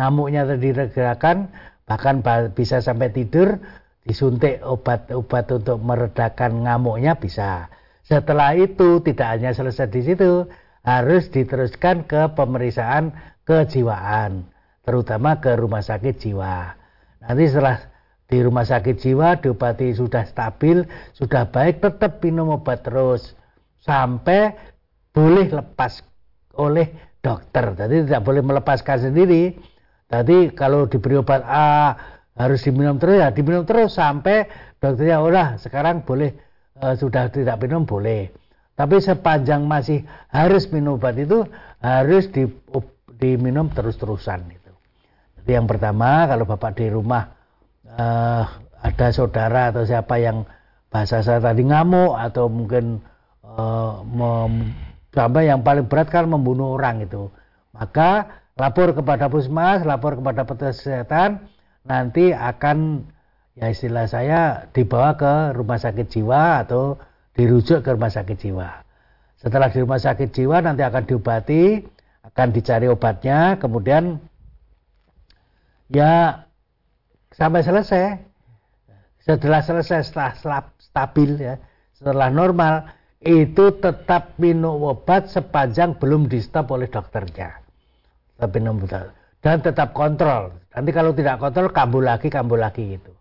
[0.03, 1.47] ngamuknya diredakan
[1.87, 2.27] bahkan
[2.59, 3.55] bisa sampai tidur
[4.03, 7.71] disuntik obat-obat untuk meredakan ngamuknya bisa.
[8.05, 10.45] Setelah itu tidak hanya selesai di situ,
[10.85, 13.17] harus diteruskan ke pemeriksaan
[13.49, 14.45] kejiwaan,
[14.85, 16.77] terutama ke rumah sakit jiwa.
[17.25, 17.81] Nanti setelah
[18.29, 20.85] di rumah sakit jiwa diobati sudah stabil,
[21.17, 23.33] sudah baik, tetap minum obat terus
[23.81, 24.53] sampai
[25.17, 26.05] boleh lepas
[26.61, 27.73] oleh dokter.
[27.73, 29.57] Jadi tidak boleh melepaskan sendiri.
[30.13, 31.97] Jadi kalau diberi obat A
[32.37, 34.45] harus diminum terus ya diminum terus sampai
[34.77, 36.35] dokternya udah sekarang boleh
[36.79, 38.31] e, sudah tidak minum boleh.
[38.75, 40.03] Tapi sepanjang masih
[40.35, 41.47] harus minum obat itu
[41.79, 42.51] harus di,
[43.19, 44.73] diminum terus-terusan itu.
[45.43, 47.31] Jadi yang pertama kalau bapak di rumah
[47.87, 48.07] e,
[48.85, 50.45] ada saudara atau siapa yang
[50.95, 53.03] bahasa saya tadi ngamuk atau mungkin
[53.43, 54.47] uh,
[55.11, 57.35] sampai yang paling berat kan membunuh orang itu
[57.75, 61.51] maka lapor kepada puskesmas lapor kepada petugas kesehatan
[61.83, 63.09] nanti akan
[63.55, 66.99] ya istilah saya dibawa ke rumah sakit jiwa atau
[67.39, 68.83] dirujuk ke rumah sakit jiwa.
[69.39, 71.83] Setelah di rumah sakit jiwa nanti akan diobati
[72.25, 74.19] akan dicari obatnya kemudian
[75.91, 76.47] ya
[77.35, 78.19] sampai selesai.
[79.25, 81.55] Setelah selesai setelah stabil ya
[81.95, 82.91] setelah normal
[83.25, 87.57] itu tetap minum obat sepanjang belum di stop oleh dokternya.
[88.37, 89.15] Tetap minum obat.
[89.41, 90.57] Dan tetap kontrol.
[90.73, 93.15] Nanti kalau tidak kontrol kambuh lagi kambuh lagi gitu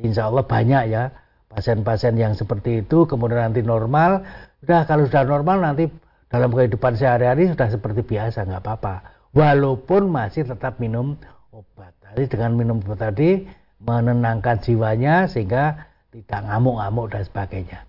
[0.00, 1.12] insya Allah banyak ya
[1.52, 4.24] pasien-pasien yang seperti itu kemudian nanti normal
[4.64, 5.88] udah kalau sudah normal nanti
[6.28, 8.94] dalam kehidupan sehari-hari sudah seperti biasa nggak apa-apa
[9.32, 11.16] walaupun masih tetap minum
[11.54, 13.46] obat tadi dengan minum obat tadi
[13.80, 17.80] menenangkan jiwanya sehingga tidak ngamuk-ngamuk dan sebagainya.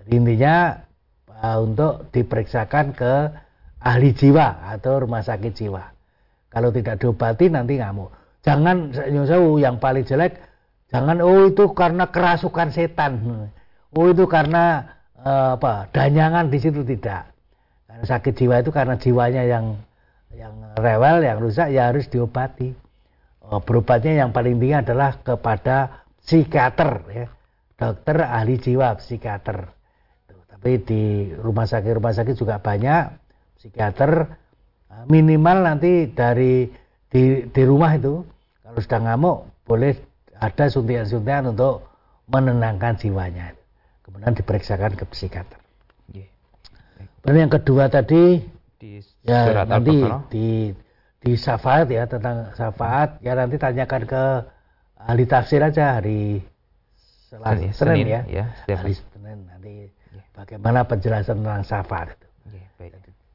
[0.00, 0.56] Jadi intinya
[1.28, 3.12] uh, untuk diperiksakan ke
[3.84, 5.84] ahli jiwa atau rumah sakit jiwa.
[6.48, 8.08] Kalau tidak diobati nanti ngamuk.
[8.40, 8.96] Jangan
[9.60, 10.40] yang paling jelek
[10.88, 13.12] jangan oh itu karena kerasukan setan.
[13.96, 15.88] Oh itu karena uh, apa?
[15.92, 17.32] danyangan di situ tidak.
[17.88, 19.80] Karena sakit jiwa itu karena jiwanya yang
[20.36, 22.76] yang rewel, yang rusak ya harus diobati.
[23.48, 27.26] Oh, berobatnya yang paling tinggi adalah kepada psikiater ya
[27.78, 29.72] dokter ahli jiwa psikiater
[30.28, 33.14] tapi di rumah sakit rumah sakit juga banyak
[33.56, 34.28] psikiater
[34.92, 36.68] eh, minimal nanti dari
[37.08, 38.20] di, di rumah itu
[38.60, 39.96] kalau sudah ngamuk boleh
[40.38, 41.86] ada suntikan-suntikan untuk
[42.30, 43.54] menenangkan jiwanya
[44.06, 45.58] kemudian diperiksakan ke psikiater
[47.22, 48.40] Dan yang kedua tadi
[48.78, 50.00] di ya surat nanti
[50.32, 50.48] di
[51.18, 54.24] di syafaat ya tentang syafaat ya nanti tanyakan ke
[55.02, 56.40] ahli tafsir aja hari
[57.28, 60.22] Senin, Senin, Senin ya, ya hari Senin nanti ya.
[60.32, 62.26] bagaimana penjelasan tentang safar itu.
[62.56, 62.92] Ya, baik.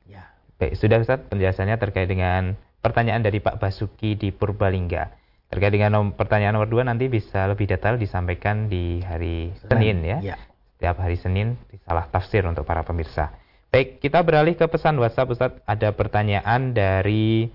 [0.09, 0.23] Ya.
[0.57, 5.13] Baik, sudah Ustaz penjelasannya terkait dengan pertanyaan dari Pak Basuki di Purbalingga.
[5.53, 9.97] Terkait dengan nom pertanyaan nomor dua nanti bisa lebih detail disampaikan di hari Senin, Senin
[10.01, 10.17] ya.
[10.33, 10.37] ya.
[10.73, 13.37] Setiap hari Senin disalah tafsir untuk para pemirsa.
[13.69, 15.53] Baik, kita beralih ke pesan WhatsApp Ustaz.
[15.69, 17.53] Ada pertanyaan dari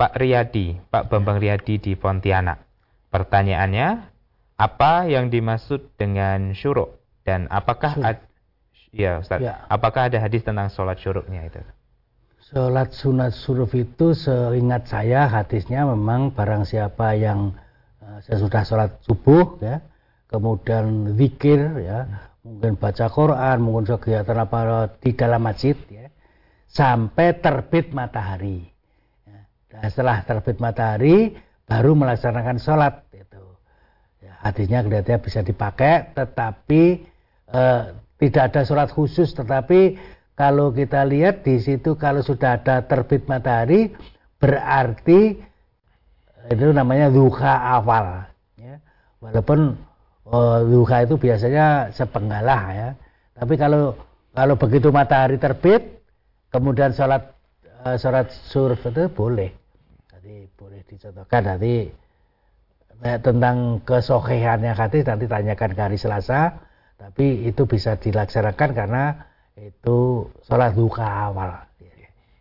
[0.00, 2.64] Pak Riyadi, Pak Bambang Riyadi di Pontianak.
[3.12, 3.88] Pertanyaannya,
[4.56, 8.18] apa yang dimaksud dengan syuruk dan apakah ad,
[8.96, 9.68] ya Ustaz, ya.
[9.68, 11.60] apakah ada hadis tentang sholat syuruknya itu?
[12.44, 17.56] Sholat sunat syuruk itu seingat saya hadisnya memang barang siapa yang
[18.04, 19.80] uh, sesudah sholat subuh ya,
[20.28, 22.04] kemudian zikir ya,
[22.44, 26.12] mungkin baca Quran, mungkin kegiatan apa di dalam masjid ya,
[26.68, 28.68] sampai terbit matahari.
[29.24, 29.40] Ya.
[29.72, 31.32] Dan setelah terbit matahari
[31.64, 33.04] baru melaksanakan sholat
[34.44, 36.82] hadisnya kelihatannya bisa dipakai tetapi
[37.48, 37.82] eh,
[38.20, 39.96] tidak ada surat khusus tetapi
[40.34, 43.94] kalau kita lihat di situ kalau sudah ada terbit matahari
[44.42, 45.38] berarti
[46.50, 48.76] itu namanya duha awal ya.
[49.22, 49.78] walaupun
[50.28, 52.88] oh, duha itu biasanya sepenggalah ya.
[53.34, 53.94] Tapi kalau
[54.34, 56.02] kalau begitu matahari terbit
[56.50, 57.34] kemudian sholat
[57.86, 59.54] uh, sholat surf itu boleh.
[60.10, 61.42] Jadi boleh dicontohkan.
[61.46, 61.88] Nanti
[63.06, 66.58] eh, tentang kesokehannya hadis nanti tanyakan ke hari Selasa.
[66.94, 71.62] Tapi itu bisa dilaksanakan karena itu sholat duka awal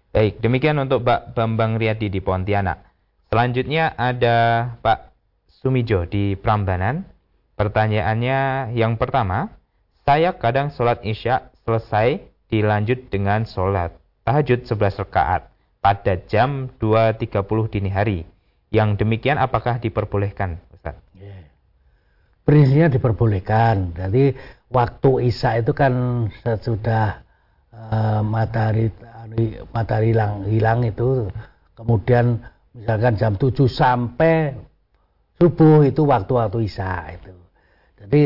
[0.10, 2.82] baik demikian untuk Pak Bambang Riyadi di Pontianak
[3.30, 5.14] selanjutnya ada Pak
[5.62, 7.06] Sumijo di Prambanan
[7.54, 9.54] pertanyaannya yang pertama
[10.04, 13.94] saya kadang sholat isya selesai dilanjut dengan sholat
[14.26, 15.54] tahajud 11 rakaat
[15.84, 18.20] pada jam 2.30 dini hari
[18.74, 20.98] yang demikian apakah diperbolehkan Ustaz?
[21.14, 21.46] Yeah.
[22.44, 23.94] Prinsipnya diperbolehkan.
[23.94, 24.34] Jadi
[24.74, 27.22] waktu Isya itu kan sesudah
[27.72, 28.90] uh, matahari
[29.72, 31.30] matahari hilang hilang itu
[31.78, 32.42] kemudian
[32.74, 34.58] misalkan jam 7 sampai
[35.38, 37.34] subuh itu waktu-waktu Isya itu.
[38.04, 38.22] Jadi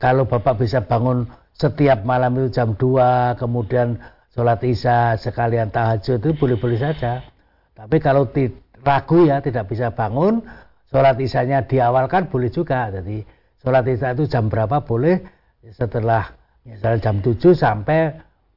[0.00, 4.00] kalau Bapak bisa bangun setiap malam itu jam 2 kemudian
[4.32, 7.26] sholat Isya sekalian tahajud itu boleh-boleh saja.
[7.74, 8.30] Tapi kalau
[8.80, 10.40] ragu ya tidak bisa bangun
[10.90, 13.22] sholat isanya diawalkan boleh juga jadi
[13.62, 15.22] sholat isya itu jam berapa boleh
[15.68, 16.32] setelah
[16.64, 18.00] misalnya jam 7 sampai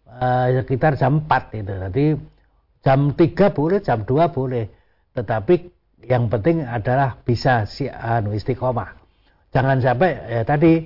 [0.07, 2.05] uh, sekitar jam 4 itu jadi
[2.83, 4.65] jam 3 boleh, jam 2 boleh.
[5.15, 5.55] Tetapi
[6.07, 8.99] yang penting adalah bisa si anu istiqomah.
[9.53, 10.83] Jangan sampai ya tadi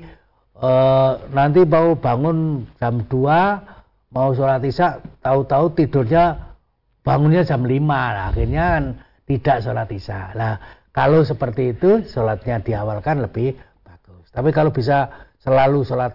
[0.57, 6.55] eh, nanti mau bangun jam 2 mau sholat isya tahu-tahu tidurnya
[7.03, 8.83] bangunnya jam 5 lah akhirnya kan
[9.27, 10.53] tidak sholat isya lah
[10.91, 16.13] kalau seperti itu sholatnya diawalkan lebih bagus tapi kalau bisa selalu sholat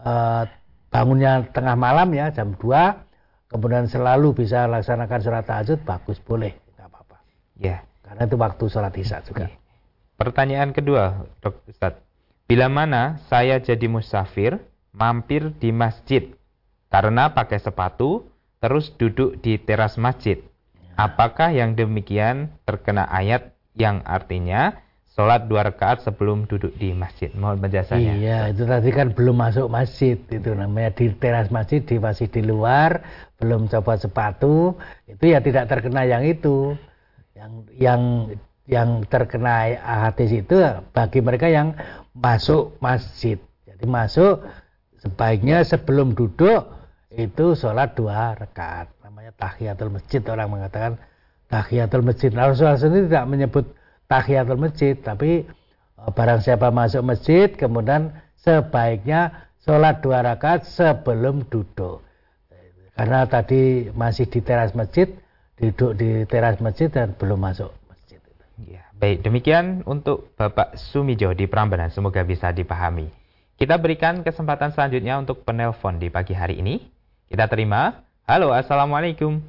[0.00, 0.44] eh,
[0.90, 6.86] bangunnya tengah malam ya jam 2 kemudian selalu bisa laksanakan sholat tahajud bagus boleh nggak
[6.86, 7.16] apa-apa.
[7.58, 7.82] Ya.
[8.06, 9.46] Karena itu waktu sholat isya juga.
[10.18, 11.94] Pertanyaan kedua dok Ustaz
[12.50, 14.58] bila mana saya jadi musafir
[14.90, 16.34] mampir di masjid?
[16.90, 18.26] Karena pakai sepatu
[18.58, 20.42] terus duduk di teras masjid.
[20.98, 27.58] Apakah yang demikian terkena ayat yang artinya sholat dua rakaat sebelum duduk di masjid mohon
[27.58, 32.30] penjelasannya Iya, itu tadi kan belum masuk masjid, itu namanya di teras masjid, di masih
[32.30, 33.02] di luar,
[33.42, 34.78] belum coba sepatu,
[35.10, 36.78] itu ya tidak terkena yang itu.
[37.34, 38.02] Yang yang
[38.70, 40.54] yang terkena hadis itu
[40.94, 41.74] bagi mereka yang
[42.14, 43.42] masuk masjid.
[43.66, 44.46] Jadi masuk
[45.02, 46.70] sebaiknya sebelum duduk
[47.10, 48.94] itu sholat dua rakaat.
[49.02, 51.02] Namanya tahiyatul masjid orang mengatakan
[51.50, 52.30] tahiyatul masjid.
[52.30, 53.66] Rasulullah sendiri tidak menyebut
[54.10, 58.10] tahiyatul masjid, tapi eh, barang siapa masuk masjid kemudian
[58.42, 62.02] sebaiknya sholat dua rakaat sebelum duduk.
[62.98, 65.08] Karena tadi masih di teras masjid,
[65.56, 68.18] duduk di teras masjid dan belum masuk masjid.
[68.60, 73.08] Ya, baik, demikian untuk Bapak Sumijo di Prambanan, semoga bisa dipahami.
[73.56, 76.80] Kita berikan kesempatan selanjutnya untuk penelpon di pagi hari ini.
[77.28, 78.04] Kita terima.
[78.24, 79.40] Halo, Assalamualaikum.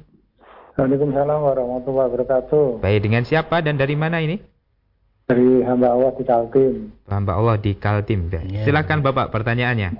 [0.76, 2.80] Waalaikumsalam warahmatullahi wabarakatuh.
[2.80, 4.40] Baik, dengan siapa dan dari mana ini?
[5.32, 6.92] Dari hamba Allah di Kaltim.
[7.08, 8.28] Hamba Allah di Kaltim.
[8.28, 8.68] Ya.
[8.68, 9.96] Silakan Bapak pertanyaannya.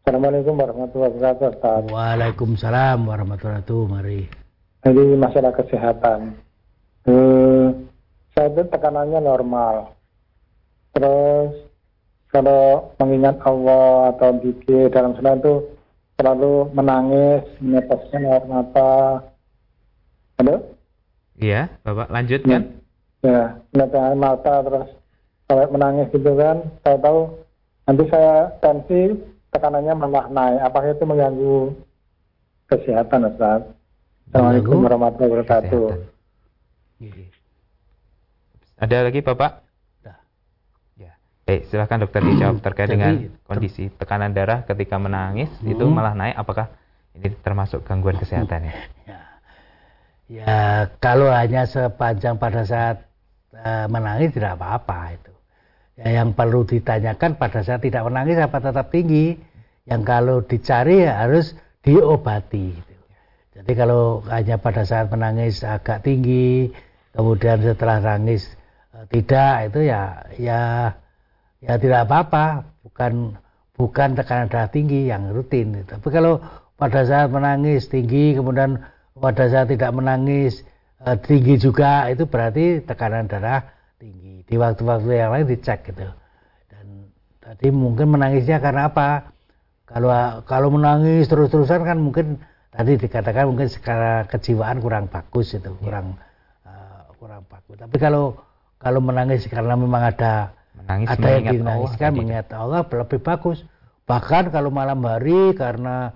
[0.00, 1.52] Assalamualaikum warahmatullahi wabarakatuh.
[1.52, 1.82] Ustaz.
[1.92, 3.92] Waalaikumsalam warahmatullahi wabarakatuh.
[3.92, 4.20] Mari.
[4.88, 6.32] Jadi masalah kesehatan.
[7.04, 7.66] Eh,
[8.32, 9.92] saya itu tekanannya normal.
[10.96, 11.68] Terus
[12.32, 15.60] kalau mengingat Allah atau zikir dalam salat itu
[16.16, 19.28] selalu menangis, meneteskan air mata.
[20.40, 20.56] Halo?
[21.36, 22.64] Iya, Bapak lanjutkan.
[22.64, 22.83] Ya,
[23.24, 24.88] meneteskan air mata terus
[25.48, 26.56] sampai menangis gitu kan.
[26.84, 27.18] Saya tahu
[27.88, 29.00] nanti saya tensi
[29.52, 30.60] tekanannya malah naik.
[30.60, 31.56] Apakah itu mengganggu
[32.68, 33.60] kesehatan Ustaz?
[34.28, 35.86] Assalamualaikum warahmatullahi wabarakatuh.
[38.80, 39.62] Ada lagi Bapak?
[40.02, 40.18] Dah.
[40.98, 41.12] Ya.
[41.46, 43.12] Baik, silakan dokter dijawab terkait Jadi, dengan
[43.46, 45.94] kondisi tekanan darah ketika menangis itu Hmm.
[45.94, 46.34] malah naik.
[46.34, 46.66] Apakah
[47.14, 48.74] ini termasuk gangguan kesehatan ya?
[49.06, 49.20] Ya,
[50.26, 50.58] ya
[50.98, 53.06] kalau hanya sepanjang pada saat
[53.88, 55.32] menangis tidak apa-apa itu.
[55.94, 59.38] Ya, yang perlu ditanyakan pada saat tidak menangis apa tetap tinggi.
[59.84, 62.72] Yang kalau dicari ya harus diobati.
[62.74, 62.94] gitu.
[63.54, 66.74] Jadi kalau hanya pada saat menangis agak tinggi,
[67.14, 68.50] kemudian setelah nangis
[68.90, 70.60] eh, tidak itu ya ya
[71.62, 73.38] ya tidak apa-apa, bukan
[73.78, 75.86] bukan tekanan darah tinggi yang rutin.
[75.86, 76.42] Tapi kalau
[76.74, 78.82] pada saat menangis tinggi, kemudian
[79.14, 80.66] pada saat tidak menangis
[81.24, 83.68] tinggi juga, itu berarti tekanan darah
[84.00, 84.44] tinggi.
[84.48, 86.08] Di waktu-waktu yang lain dicek gitu.
[86.68, 89.32] Dan tadi mungkin menangisnya karena apa?
[89.84, 90.08] Kalau
[90.48, 92.40] kalau menangis terus-terusan kan mungkin
[92.72, 96.16] tadi dikatakan mungkin secara kejiwaan kurang bagus itu, kurang
[96.64, 97.76] eh, kurang bagus.
[97.76, 98.40] Tapi kalau
[98.80, 103.58] kalau menangis karena memang ada Menangis ada yang dinangiskan Allah mengingat Allah lebih bagus.
[104.04, 106.10] Bahkan kalau malam hari karena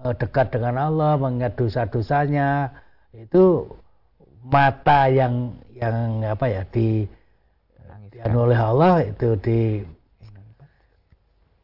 [0.00, 2.70] eh, dekat dengan Allah mengingat dosa-dosanya
[3.14, 3.66] itu
[4.44, 7.08] mata yang yang apa ya di
[8.12, 9.82] dianu oleh Allah itu di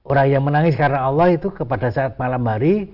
[0.03, 2.91] orang yang menangis karena Allah itu kepada saat malam hari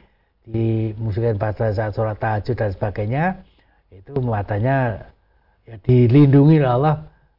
[0.46, 3.24] di mungkin pada saat sholat tahajud dan sebagainya
[3.90, 5.08] itu matanya
[5.64, 6.94] ya dilindungi oleh Allah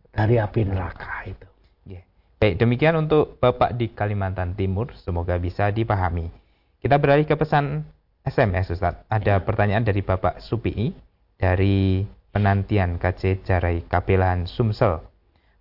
[0.10, 1.48] dari api neraka itu.
[1.86, 2.02] Ya.
[2.42, 6.34] Baik, demikian untuk Bapak di Kalimantan Timur, semoga bisa dipahami.
[6.82, 7.86] Kita beralih ke pesan
[8.26, 8.98] SMS Ustaz.
[9.08, 10.92] Ada pertanyaan dari Bapak Supii
[11.38, 12.02] dari
[12.38, 15.02] penantian KC Jarai Kapelan Sumsel.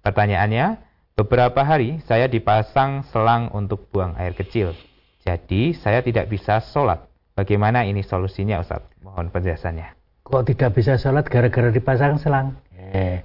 [0.05, 0.77] Pertanyaannya,
[1.17, 4.77] beberapa hari saya dipasang selang untuk buang air kecil.
[5.25, 7.09] Jadi saya tidak bisa sholat.
[7.33, 8.85] Bagaimana ini solusinya Ustaz?
[9.01, 9.97] Mohon penjelasannya.
[10.29, 12.61] Kok tidak bisa sholat gara-gara dipasang selang?
[12.77, 13.25] Eh,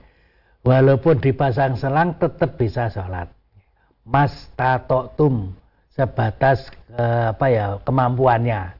[0.63, 3.27] walaupun dipasang selang tetap bisa sholat.
[4.07, 5.51] Mas tatoktum
[5.91, 8.79] sebatas eh, apa ya kemampuannya.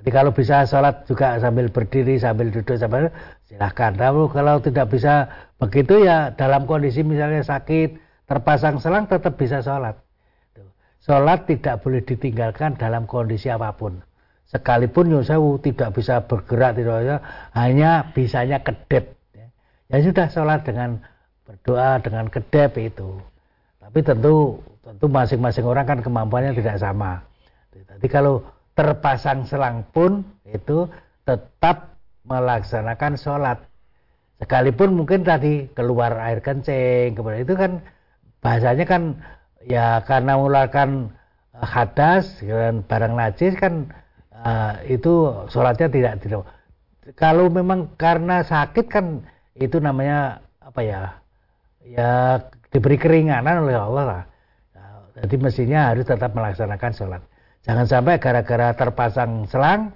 [0.00, 3.12] Jadi kalau bisa sholat juga sambil berdiri sambil duduk sambil
[3.50, 3.90] silahkan.
[3.98, 5.26] Tapi kalau tidak bisa
[5.58, 7.98] begitu ya dalam kondisi misalnya sakit
[8.30, 9.98] terpasang selang tetap bisa sholat.
[11.02, 13.98] Sholat tidak boleh ditinggalkan dalam kondisi apa pun.
[14.50, 17.16] sekalipun Yusewu tidak bisa bergerak tidak bisa,
[17.54, 19.46] hanya bisanya kedep ya.
[19.86, 20.98] ya sudah sholat dengan
[21.46, 23.22] berdoa dengan kedep itu
[23.78, 27.22] tapi tentu tentu masing-masing orang kan kemampuannya tidak sama
[27.70, 28.42] jadi kalau
[28.74, 30.90] terpasang selang pun itu
[31.22, 33.58] tetap melaksanakan sholat.
[34.40, 37.84] Sekalipun mungkin tadi keluar air kencing kemudian itu kan
[38.40, 39.02] bahasanya kan
[39.60, 41.12] ya karena mengeluarkan
[41.52, 43.92] hadas dan barang najis kan
[44.32, 46.48] uh, itu sholatnya tidak tidak
[47.20, 49.20] kalau memang karena sakit kan
[49.60, 51.02] itu namanya apa ya
[51.84, 52.40] ya
[52.70, 54.22] diberi keringanan oleh Allah lah.
[55.20, 57.22] Jadi mestinya harus tetap melaksanakan sholat.
[57.66, 59.92] Jangan sampai gara-gara terpasang selang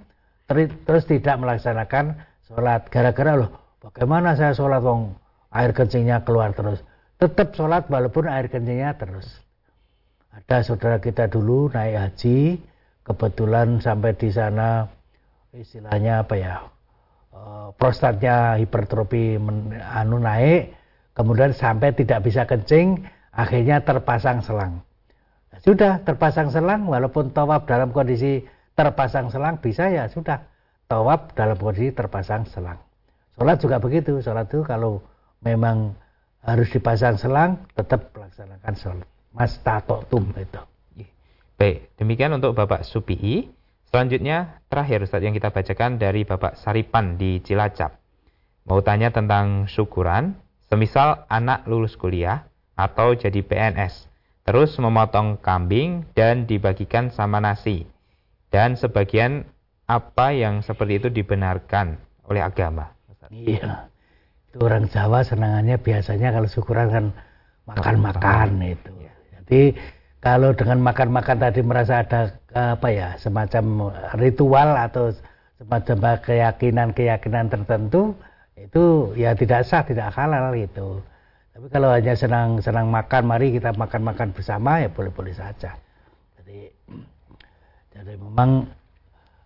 [0.47, 2.87] terus tidak melaksanakan sholat.
[2.89, 5.13] Gara-gara loh bagaimana saya sholat wong?
[5.55, 6.83] Air kencingnya keluar terus.
[7.15, 9.25] Tetap sholat walaupun air kencingnya terus.
[10.35, 12.59] Ada saudara kita dulu naik haji
[13.07, 14.83] kebetulan sampai di sana
[15.55, 16.59] istilahnya apa ya
[17.31, 19.39] eh, prostatnya hipertrofi
[19.95, 20.75] anu naik
[21.15, 24.83] kemudian sampai tidak bisa kencing akhirnya terpasang selang.
[25.63, 28.43] Sudah terpasang selang walaupun tawaf dalam kondisi
[28.75, 30.43] terpasang selang bisa ya sudah
[30.85, 32.77] tawaf dalam kondisi terpasang selang
[33.39, 35.01] sholat juga begitu sholat itu kalau
[35.41, 35.95] memang
[36.45, 39.57] harus dipasang selang tetap melaksanakan sholat mas
[40.11, 40.61] tum itu
[41.55, 43.47] Baik, demikian untuk Bapak Supihi.
[43.87, 47.95] Selanjutnya, terakhir Ustaz yang kita bacakan dari Bapak Saripan di Cilacap.
[48.67, 50.35] Mau tanya tentang syukuran,
[50.67, 52.43] semisal anak lulus kuliah
[52.75, 54.11] atau jadi PNS,
[54.43, 57.87] terus memotong kambing dan dibagikan sama nasi.
[58.55, 59.43] Dan sebagian
[59.91, 61.99] apa yang seperti itu dibenarkan
[62.31, 62.95] oleh agama.
[63.27, 63.91] Iya,
[64.47, 67.05] itu orang Jawa senangannya biasanya kalau syukuran kan
[67.67, 68.91] makan-makan itu.
[69.35, 69.61] Jadi
[70.23, 75.11] kalau dengan makan-makan tadi merasa ada apa ya semacam ritual atau
[75.59, 78.15] semacam keyakinan-keyakinan tertentu
[78.55, 81.03] itu ya tidak sah tidak halal gitu
[81.55, 85.75] tapi kalau hanya senang senang makan mari kita makan-makan bersama ya boleh-boleh saja
[87.95, 88.67] jadi memang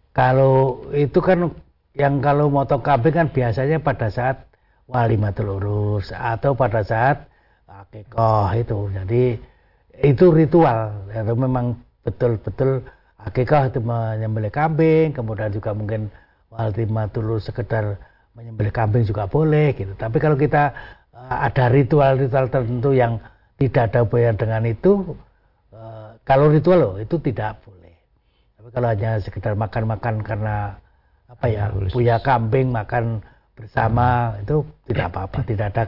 [0.10, 1.54] kalau itu kan
[1.94, 4.50] yang kalau motong kambing kan biasanya pada saat
[4.90, 7.30] walimatul urus atau pada saat
[7.70, 8.78] akikoh itu.
[8.90, 9.24] Jadi
[10.02, 10.98] itu ritual.
[11.14, 12.82] Itu memang betul-betul
[13.22, 16.10] akikah itu menyembelih kambing kemudian juga mungkin
[16.50, 18.02] waltima dulu sekedar
[18.34, 19.94] menyembelih kambing juga boleh gitu.
[19.94, 20.74] Tapi kalau kita
[21.14, 23.22] eh, ada ritual-ritual tertentu yang
[23.62, 25.14] tidak ada hubungan dengan itu
[25.70, 27.79] eh, kalau ritual loh itu tidak boleh
[28.74, 30.78] kalau hanya sekedar makan-makan karena
[31.30, 33.22] apa ya punya kambing makan
[33.54, 35.84] bersama itu tidak apa-apa tidak ada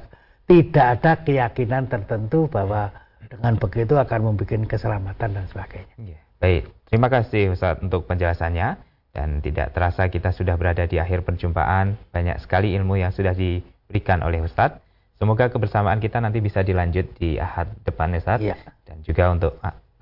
[0.45, 2.91] tidak ada keyakinan tertentu bahwa
[3.31, 5.95] dengan begitu akan membuat keselamatan dan sebagainya.
[5.95, 6.19] Ya.
[6.43, 8.75] Baik, terima kasih Ustaz untuk penjelasannya
[9.15, 11.95] dan tidak terasa kita sudah berada di akhir perjumpaan.
[12.11, 14.75] Banyak sekali ilmu yang sudah diberikan oleh Ustaz.
[15.15, 18.43] Semoga kebersamaan kita nanti bisa dilanjut di ahad depan Ustaz.
[18.43, 18.59] Ya.
[18.83, 19.55] Dan juga untuk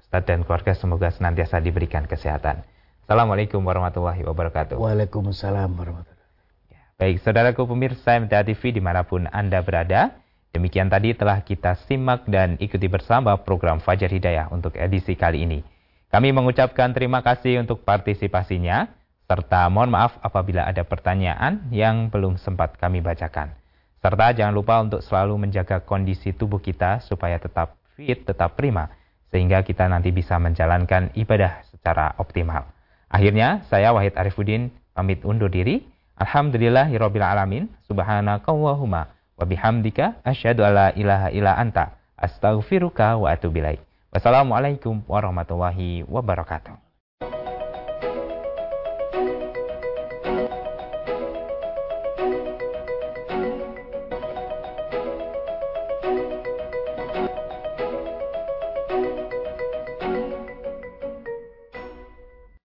[0.09, 2.65] Ustaz dan keluarga semoga senantiasa diberikan kesehatan.
[3.05, 4.81] Assalamualaikum warahmatullahi wabarakatuh.
[4.81, 6.73] Waalaikumsalam warahmatullahi wabarakatuh.
[6.73, 10.17] Ya, baik, saudaraku pemirsa MTA TV di mana pun Anda berada.
[10.49, 15.61] Demikian tadi telah kita simak dan ikuti bersama program Fajar Hidayah untuk edisi kali ini.
[16.09, 18.89] Kami mengucapkan terima kasih untuk partisipasinya,
[19.29, 23.53] serta mohon maaf apabila ada pertanyaan yang belum sempat kami bacakan.
[24.01, 28.89] Serta jangan lupa untuk selalu menjaga kondisi tubuh kita supaya tetap fit, tetap prima,
[29.29, 32.65] sehingga kita nanti bisa menjalankan ibadah secara optimal.
[33.09, 35.85] Akhirnya, saya Wahid Arifuddin pamit undur diri.
[36.19, 37.71] Alhamdulillahirrabbilalamin.
[37.89, 40.67] Subhanakallahumma Wa bihamdika asyhadu
[40.99, 43.79] ilaha illa anta astaghfiruka wa atubu ilaik.
[44.11, 46.88] Wassalamualaikum warahmatullahi wabarakatuh.